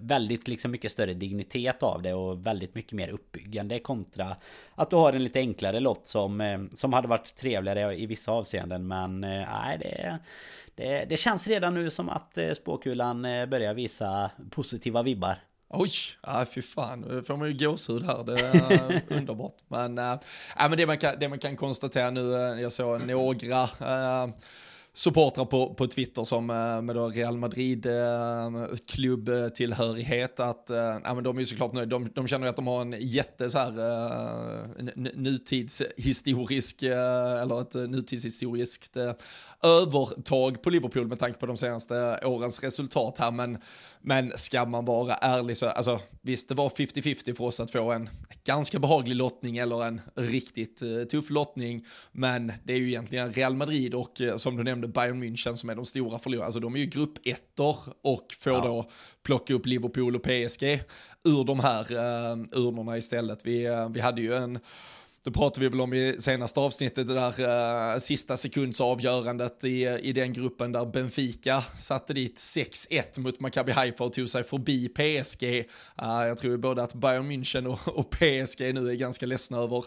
[0.00, 4.36] väldigt liksom mycket större dignitet av det och väldigt mycket mer uppbyggande kontra
[4.74, 8.32] att du har en lite enklare lott som, eh, som hade varit trevligare i vissa
[8.32, 8.86] avseenden.
[8.88, 10.18] Men eh, nej det,
[10.80, 15.36] det, det känns redan nu som att eh, spåkulan börjar visa positiva vibbar.
[15.72, 15.90] Oj,
[16.22, 19.56] ja, fy fan, nu får man ju gåshud här, det är underbart.
[19.68, 20.20] Men, äh,
[20.56, 24.28] men det, man kan, det man kan konstatera nu, jag såg några äh,
[24.92, 28.50] supportrar på, på Twitter som eh, med då Real Madrid eh,
[28.86, 31.98] klubbtillhörighet att eh, ja, men de är ju såklart nöjda.
[31.98, 37.74] De, de känner att de har en jätte så här eh, nutidshistorisk eh, eller ett
[37.74, 38.96] nutidshistoriskt
[39.62, 43.30] övertag på Liverpool med tanke på de senaste årens resultat här.
[43.30, 43.58] Men,
[44.00, 47.92] men ska man vara ärlig så, alltså visst det var 50-50 för oss att få
[47.92, 48.08] en
[48.44, 51.86] ganska behaglig lottning eller en riktigt tuff lottning.
[52.12, 55.74] Men det är ju egentligen Real Madrid och som du nämnde Bayern München som är
[55.74, 56.46] de stora förlorarna.
[56.46, 58.60] Alltså de är ju gruppettor och får ja.
[58.60, 58.90] då
[59.22, 60.62] plocka upp Liverpool och PSG
[61.24, 63.46] ur de här uh, urnorna istället.
[63.46, 64.58] Vi, uh, vi hade ju en
[65.24, 70.12] det pratade vi väl om i senaste avsnittet, det där uh, sista sekundsavgörandet i, i
[70.12, 75.44] den gruppen där Benfica satte dit 6-1 mot Maccabi Haifa och tog sig förbi PSG.
[75.44, 75.58] Uh,
[76.02, 79.84] eh, jag tror både att Bayern München och, och PSG nu är ganska ledsna över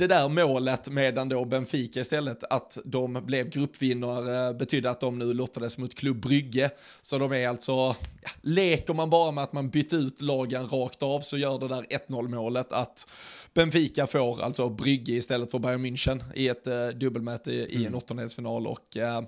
[0.00, 5.18] det där målet medan då Benfica istället att de blev gruppvinnare eh, betydde att de
[5.18, 6.70] nu lottades mot Klubb Brygge.
[7.02, 11.02] Så de är alltså, ja, leker man bara med att man bytte ut lagen rakt
[11.02, 13.06] av så gör det där 1-0 målet att
[13.54, 17.86] Benfica får alltså Brygge istället för Bayern München i ett uh, dubbelmöte i, mm.
[17.86, 19.20] en åttondelsfinal och uh,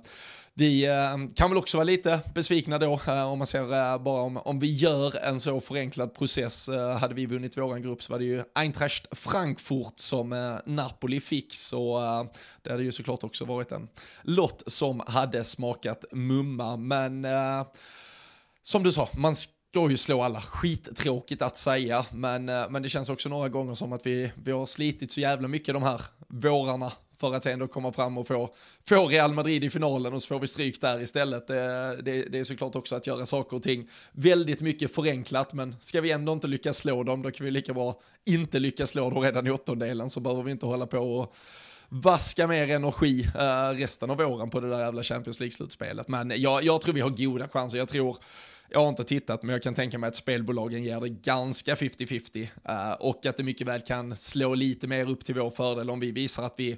[0.54, 4.58] vi eh, kan väl också vara lite besvikna då om man ser bara om, om
[4.58, 6.68] vi gör en så förenklad process.
[7.00, 12.00] hade vi vunnit våran grupp så var det ju Eintracht Frankfurt som Napoli fick så
[12.62, 13.88] det hade ju såklart också varit en
[14.22, 17.26] lott som hade smakat mumma men
[18.62, 19.34] som du sa, man
[19.72, 20.40] ska ju slå alla.
[20.40, 24.52] Skittråkigt att säga, men, eh, men det känns också några gånger som att vi, vi
[24.52, 28.54] har slitit så jävla mycket de här vårarna för att ändå komma fram och få,
[28.88, 31.46] få Real Madrid i finalen och så får vi stryk där istället.
[31.46, 35.76] Det, det, det, är såklart också att göra saker och ting väldigt mycket förenklat, men
[35.80, 39.10] ska vi ändå inte lyckas slå dem, då kan vi lika bra inte lyckas slå
[39.10, 41.34] dem redan i åttondelen, så behöver vi inte hålla på och
[41.88, 46.08] vaska mer energi eh, resten av våren på det där jävla Champions League-slutspelet.
[46.08, 48.16] Men jag, jag tror vi har goda chanser, jag tror
[48.72, 52.40] jag har inte tittat, men jag kan tänka mig att spelbolagen ger det ganska 50-50
[52.40, 55.90] uh, eh, och att det mycket väl kan slå lite mer upp till vår fördel
[55.90, 56.76] om vi visar att vi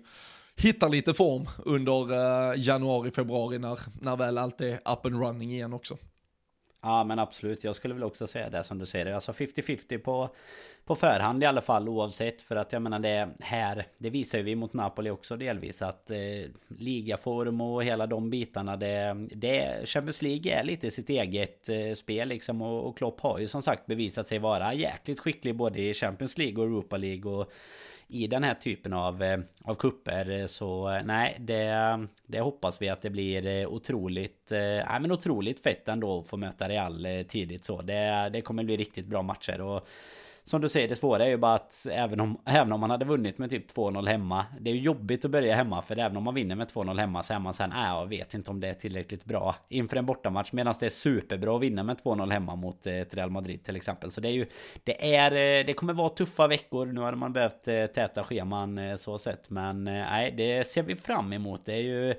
[0.56, 5.52] hittar lite form under uh, januari, februari när, när väl allt är up and running
[5.52, 5.96] igen också.
[6.86, 9.14] Ja men absolut, jag skulle väl också säga det som du säger.
[9.14, 10.28] Alltså 50-50 på,
[10.84, 12.42] på förhand i alla fall oavsett.
[12.42, 15.82] För att jag menar det här, det visar ju vi mot Napoli också delvis.
[15.82, 16.16] Att eh,
[16.68, 18.76] ligaform och hela de bitarna.
[18.76, 22.62] Det, det, Champions League är lite sitt eget eh, spel liksom.
[22.62, 26.38] Och, och Klopp har ju som sagt bevisat sig vara jäkligt skicklig både i Champions
[26.38, 27.32] League och Europa League.
[27.32, 27.52] Och
[28.08, 32.82] i den här typen av, eh, av kupper eh, Så eh, nej, det, det hoppas
[32.82, 37.64] vi att det blir otroligt, nej, men otroligt fett ändå att få möta Real tidigt
[37.64, 37.82] så.
[37.82, 39.60] Det, det kommer bli riktigt bra matcher.
[39.60, 39.88] Och
[40.46, 43.04] som du säger, det svåra är ju bara att även om, även om man hade
[43.04, 44.46] vunnit med typ 2-0 hemma.
[44.60, 47.22] Det är ju jobbigt att börja hemma för även om man vinner med 2-0 hemma
[47.22, 50.06] så är man sen, äh, jag vet inte om det är tillräckligt bra inför en
[50.06, 50.52] bortamatch.
[50.52, 53.76] Medan det är superbra att vinna med 2-0 hemma mot eh, ett Real Madrid till
[53.76, 54.10] exempel.
[54.10, 54.46] Så det är ju,
[54.84, 56.86] det är, eh, det kommer vara tuffa veckor.
[56.86, 59.50] Nu hade man behövt eh, täta scheman eh, så sett.
[59.50, 61.64] Men eh, nej, det ser vi fram emot.
[61.64, 62.14] Det är ju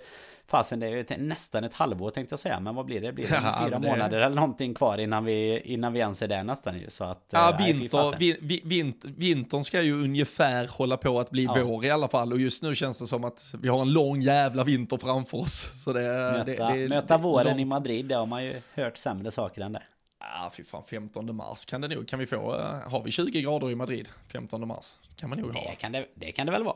[0.47, 2.59] Fasen det är ju nästan ett halvår tänkte jag säga.
[2.59, 3.11] Men vad blir det?
[3.11, 3.87] Blir det ja, fyra det...
[3.87, 6.89] månader eller någonting kvar innan vi, innan vi ens är där nästan ju.
[6.89, 11.43] Så att, ja, äh, vinter, vi, vint, vintern ska ju ungefär hålla på att bli
[11.43, 11.63] ja.
[11.63, 12.33] vår i alla fall.
[12.33, 15.83] Och just nu känns det som att vi har en lång jävla vinter framför oss.
[15.83, 17.59] Så det, möta, det, det, möta våren långt.
[17.59, 19.83] i Madrid, det har man ju hört sämre saker än det.
[20.19, 23.41] Ja, fy fan, 15 mars kan det nog, kan vi få, uh, har vi 20
[23.41, 24.97] grader i Madrid 15 mars?
[25.15, 25.75] Kan man nog det ha.
[25.75, 26.75] Kan det, det kan det väl vara.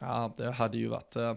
[0.00, 1.34] Ja, det hade ju varit eh,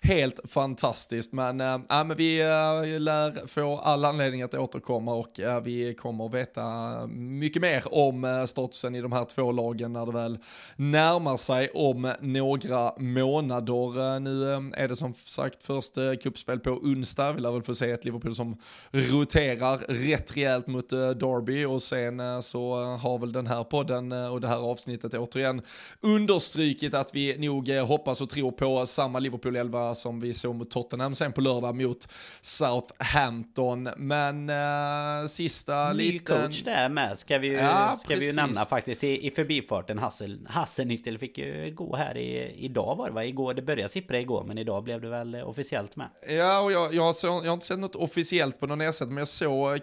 [0.00, 1.32] helt fantastiskt.
[1.32, 6.26] Men, eh, ja, men vi eh, lär få all anledning att återkomma och vi kommer
[6.26, 6.62] att veta
[7.06, 10.38] mycket mer om statusen i de här två lagen när det väl
[10.76, 14.20] närmar sig om några månader.
[14.20, 17.32] nu är det som sagt först uh, kuppspel på onsdag.
[17.32, 18.56] Vi lär väl få se ett Liverpool som
[18.90, 24.48] roterar rätt rejält mot Derby och sen så har väl den här podden och det
[24.48, 25.62] här avsnittet återigen
[26.00, 30.54] understrukit att vi nog hoppas hoppas och tror på samma Liverpool 11 som vi såg
[30.54, 32.08] mot Tottenham sen på lördag mot
[32.40, 33.88] Southampton.
[33.96, 36.42] Men äh, sista Ny liten...
[36.42, 39.98] coach där med ska vi ju, ja, ska vi ju nämna faktiskt i, i förbifarten.
[39.98, 43.24] Hassel, Hasselnyttel fick ju gå här i, idag var det va?
[43.24, 46.08] Igår, det började sippra igår men idag blev det väl officiellt med.
[46.28, 49.20] Ja och jag, jag, så, jag har inte sett något officiellt på någon ersättning men
[49.20, 49.78] jag såg,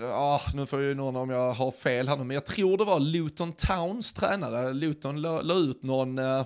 [0.00, 2.84] ja nu får ju någon om jag har fel här nu men jag tror det
[2.84, 4.72] var Luton Towns tränare.
[4.72, 6.44] Luton la, la ut någon uh,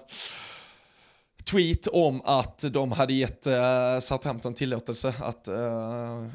[1.51, 3.53] tweet om att de hade gett uh,
[4.01, 5.57] Southampton tillåtelse att uh,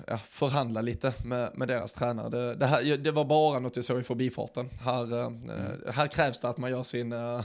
[0.08, 2.30] ja, förhandla lite med, med deras tränare.
[2.30, 4.70] Det, det, här, det var bara något jag såg i förbifarten.
[4.82, 5.82] Här, uh, mm.
[5.94, 7.42] här krävs det att man gör sin uh,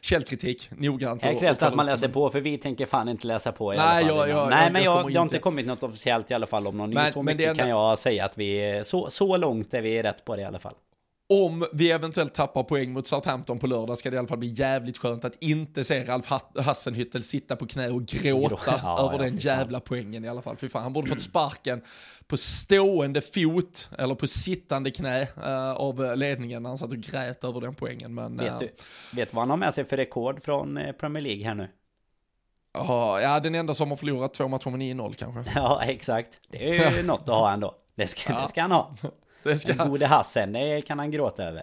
[0.00, 1.24] källkritik noggrant.
[1.24, 3.76] Här krävs det att man läser på, för vi tänker fan inte läsa på i
[3.76, 4.28] Nej, alla fall.
[4.28, 6.66] Jag, jag, Nej, jag, men jag, det har inte kommit något officiellt i alla fall
[6.66, 10.02] om någon men, Så mycket kan jag säga att vi, så, så långt är vi
[10.02, 10.74] rätt på det i alla fall
[11.32, 14.48] om vi eventuellt tappar poäng mot Southampton på lördag ska det i alla fall bli
[14.48, 19.30] jävligt skönt att inte se Ralf Hassenhüttel sitta på knä och gråta ja, över ja,
[19.30, 20.56] den jävla poängen i alla fall.
[20.56, 21.82] Fy fan, han borde fått sparken
[22.26, 27.44] på stående fot eller på sittande knä uh, av ledningen när han satt och grät
[27.44, 28.14] över den poängen.
[28.14, 28.70] Men, vet, du,
[29.12, 31.68] vet du vad han har med sig för rekord från eh, Premier League här nu?
[32.74, 35.52] ja, den enda som har förlorat två matcher med 9-0 kanske.
[35.60, 36.40] Ja, exakt.
[36.48, 37.74] Det är ju något att ha ändå.
[37.94, 38.40] Det ska, ja.
[38.40, 38.94] det ska han ha.
[39.42, 39.72] Det ska...
[39.72, 41.62] Den gode Hassen, det kan han gråta över.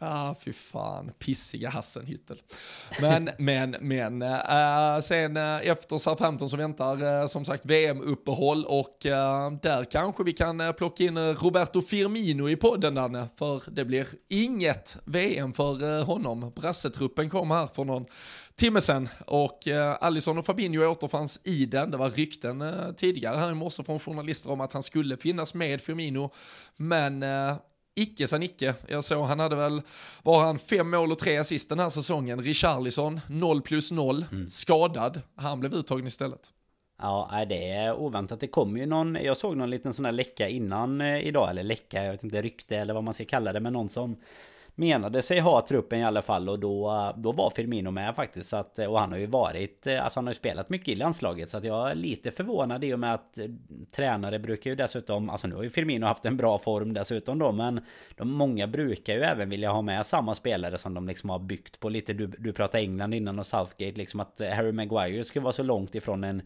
[0.00, 2.42] Ah, fy fan, pissiga Hassenhüttel.
[3.00, 9.06] Men, men, men, äh, sen äh, efter Southampton så väntar äh, som sagt VM-uppehåll och
[9.06, 14.06] äh, där kanske vi kan plocka in Roberto Firmino i podden Danne, för det blir
[14.28, 16.52] inget VM för honom.
[16.56, 18.06] Brassetruppen kom här för någon
[18.58, 21.90] timme sen och eh, Alisson och Fabinho återfanns i den.
[21.90, 25.54] Det var rykten eh, tidigare här i morse från journalister om att han skulle finnas
[25.54, 26.30] med Firmino,
[26.76, 27.56] men eh,
[27.94, 28.74] icke sa icke.
[28.88, 29.82] Jag såg han hade väl,
[30.22, 32.42] var han fem mål och tre assist den här säsongen.
[32.42, 34.50] Richarlison 0 plus 0, mm.
[34.50, 35.20] skadad.
[35.36, 36.52] Han blev uttagen istället.
[37.02, 38.40] Ja, det är oväntat.
[38.40, 41.62] Det kom ju någon, jag såg någon liten sån här läcka innan eh, idag, eller
[41.62, 44.16] läcka, jag vet inte, rykte eller vad man ska kalla det, men någon som
[44.78, 48.48] menade sig ha truppen i alla fall och då, då var Firmino med faktiskt.
[48.48, 50.94] Så att, och han har ju varit, eh, alltså han har ju spelat mycket i
[50.94, 51.50] landslaget.
[51.50, 53.46] Så att jag är lite förvånad i och med att eh,
[53.90, 57.52] tränare brukar ju dessutom, alltså nu har ju Firmino haft en bra form dessutom då.
[57.52, 57.80] Men
[58.16, 61.80] de, många brukar ju även vilja ha med samma spelare som de liksom har byggt
[61.80, 62.12] på lite.
[62.12, 65.94] Du, du pratade England innan och Southgate liksom att Harry Maguire skulle vara så långt
[65.94, 66.42] ifrån en,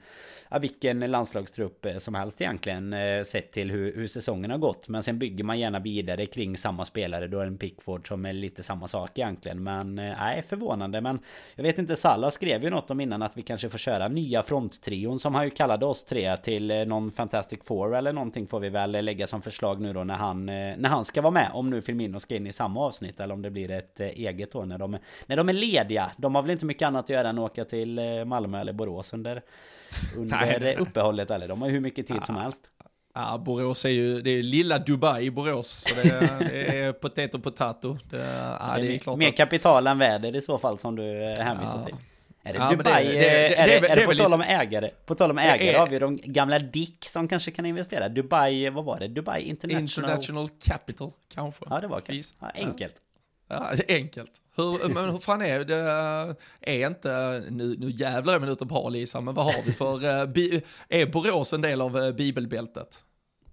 [0.49, 2.95] ja, vilken landslagstrupp eh, som helst egentligen.
[3.25, 4.89] Sett till hur, hur säsongen har gått.
[4.89, 7.29] Men sen bygger man gärna vidare kring samma spelare.
[7.29, 9.63] Då är en Pickford som är lite samma sak egentligen.
[9.63, 11.01] Men eh, nej, förvånande.
[11.01, 11.19] Men
[11.55, 14.43] jag vet inte, Salah skrev ju något om innan att vi kanske får köra nya
[14.43, 18.61] fronttrion som han ju kallade oss tre till eh, någon Fantastic Four eller någonting får
[18.61, 21.51] vi väl lägga som förslag nu då när han, eh, när han ska vara med.
[21.53, 24.65] Om nu Firmino ska in i samma avsnitt eller om det blir ett eget då
[24.65, 26.11] när de, när de är lediga.
[26.17, 29.13] De har väl inte mycket annat att göra än att åka till Malmö eller Borås
[29.13, 29.43] under,
[30.17, 32.71] under uppehållet eller de har ju hur mycket tid som helst.
[33.15, 36.03] Ja, Borås är ju, det är lilla Dubai i Borås, så det
[36.39, 37.99] det är potato potato.
[38.11, 38.17] Det,
[38.61, 39.37] ja, det är, klart mer att...
[39.37, 41.03] kapital än väder i så fall som du
[41.39, 41.85] hänvisar ja.
[41.85, 41.95] till.
[42.43, 43.05] Är det ja, Dubai?
[43.05, 44.91] Det, det, är det, är det, på tal om ägare?
[45.07, 48.09] På tal om ägare har vi de gamla Dick som kanske kan investera.
[48.09, 49.09] Dubai, vad var det?
[49.09, 50.11] Dubai International...
[50.11, 51.65] International Capital, kanske.
[51.71, 52.35] Ja, det var kanske.
[52.41, 52.95] Ja, enkelt.
[53.53, 54.31] Ja, enkelt.
[54.57, 55.77] Hur, men hur fan är det?
[56.61, 60.05] Är inte, nu, nu jävlar är man ute på Lisa, men vad har vi för,
[60.05, 63.05] eh, är Borås en del av eh, bibelbältet?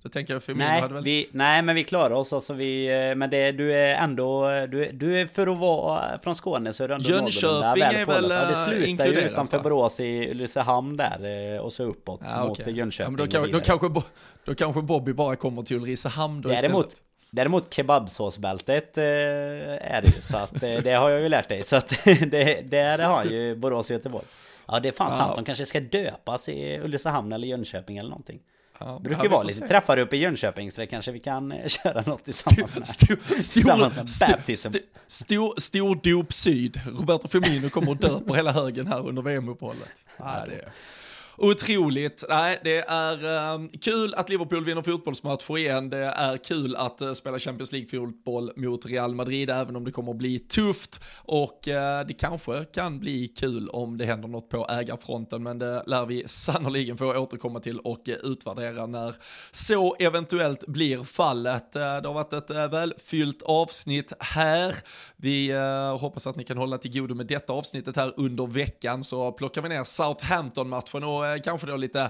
[0.04, 1.04] Så tänker jag nej, hade väl...
[1.04, 2.34] vi, nej, men vi klarar oss.
[2.34, 4.50] Alltså vi, eh, men det, du är ändå...
[4.72, 8.30] Du, du är för att vara från Skåne så är du ändå Jönköping är väl
[8.30, 12.74] ja, Det slutar ju utanför Borås i Ulricehamn där och så uppåt ja, mot okay.
[12.74, 13.16] Jönköping.
[13.20, 13.88] Ja, då, kan, då, kanske,
[14.46, 17.09] då kanske Bobby bara kommer till Ulricehamn då Däremot, istället.
[17.32, 21.64] Däremot kebabsåsbältet eh, är det ju, så att eh, det har jag ju lärt dig.
[21.64, 24.26] Så att det, där har ju Borås och Göteborg.
[24.68, 25.18] Ja, det är fan ja.
[25.18, 25.36] sant.
[25.36, 28.40] De kanske ska döpas i Ulricehamn eller Jönköping eller någonting.
[28.80, 29.68] Ja, brukar ju vara lite se.
[29.68, 32.88] träffar uppe i Jönköping så det kanske vi kan eh, köra något tillsammans med.
[32.88, 34.06] Stor, stor,
[34.56, 36.82] stor, stor, stor dop syd.
[36.86, 40.06] Roberto Firmino kommer och döper hela högen här under VM-uppehållet.
[40.18, 40.72] Ja, det är.
[41.42, 42.26] Otroligt.
[42.30, 45.90] Nej, det är uh, kul att Liverpool vinner fotbollsmatcher igen.
[45.90, 50.12] Det är kul att uh, spela Champions League-fotboll mot Real Madrid, även om det kommer
[50.12, 51.00] att bli tufft.
[51.24, 55.84] Och uh, det kanske kan bli kul om det händer något på ägarfronten, men det
[55.88, 59.16] lär vi sannoliken få återkomma till och eh, utvärdera när
[59.52, 61.72] så eventuellt blir fallet.
[61.72, 64.76] det har varit ett välfyllt avsnitt här.
[65.16, 65.52] Vi
[66.00, 69.62] hoppas att ni kan hålla till godo med detta avsnittet här under veckan, så plockar
[69.62, 72.10] vi ner Southampton-matchen och Eh, Eh, kanske då lite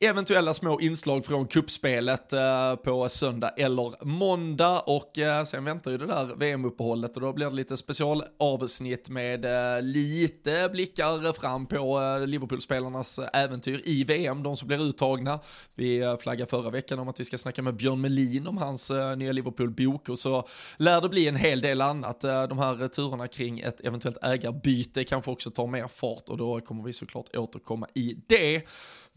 [0.00, 5.98] eventuella små inslag från kuppspelet eh, på söndag eller måndag och eh, sen väntar ju
[5.98, 12.00] det där VM-uppehållet och då blir det lite specialavsnitt med eh, lite blickar fram på
[12.00, 15.40] eh, Liverpool-spelarnas eh, äventyr i VM, de som blir uttagna.
[15.74, 18.90] Vi eh, flaggade förra veckan om att vi ska snacka med Björn Melin om hans
[18.90, 22.24] eh, nya Liverpool-bok och så lär det bli en hel del annat.
[22.24, 26.36] Eh, de här eh, turerna kring ett eventuellt ägarbyte kanske också tar mer fart och
[26.36, 28.62] då kommer vi såklart återkomma i det.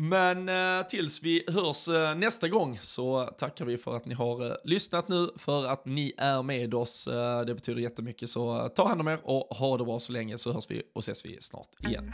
[0.02, 4.45] Men eh, tills vi hörs eh, nästa gång så tackar vi för att ni har
[4.45, 7.08] eh, lyssnat nu, för att ni är med oss.
[7.08, 10.12] Eh, det betyder jättemycket, så eh, ta hand om er och ha det bra så
[10.12, 12.12] länge så hörs vi och ses vi snart igen.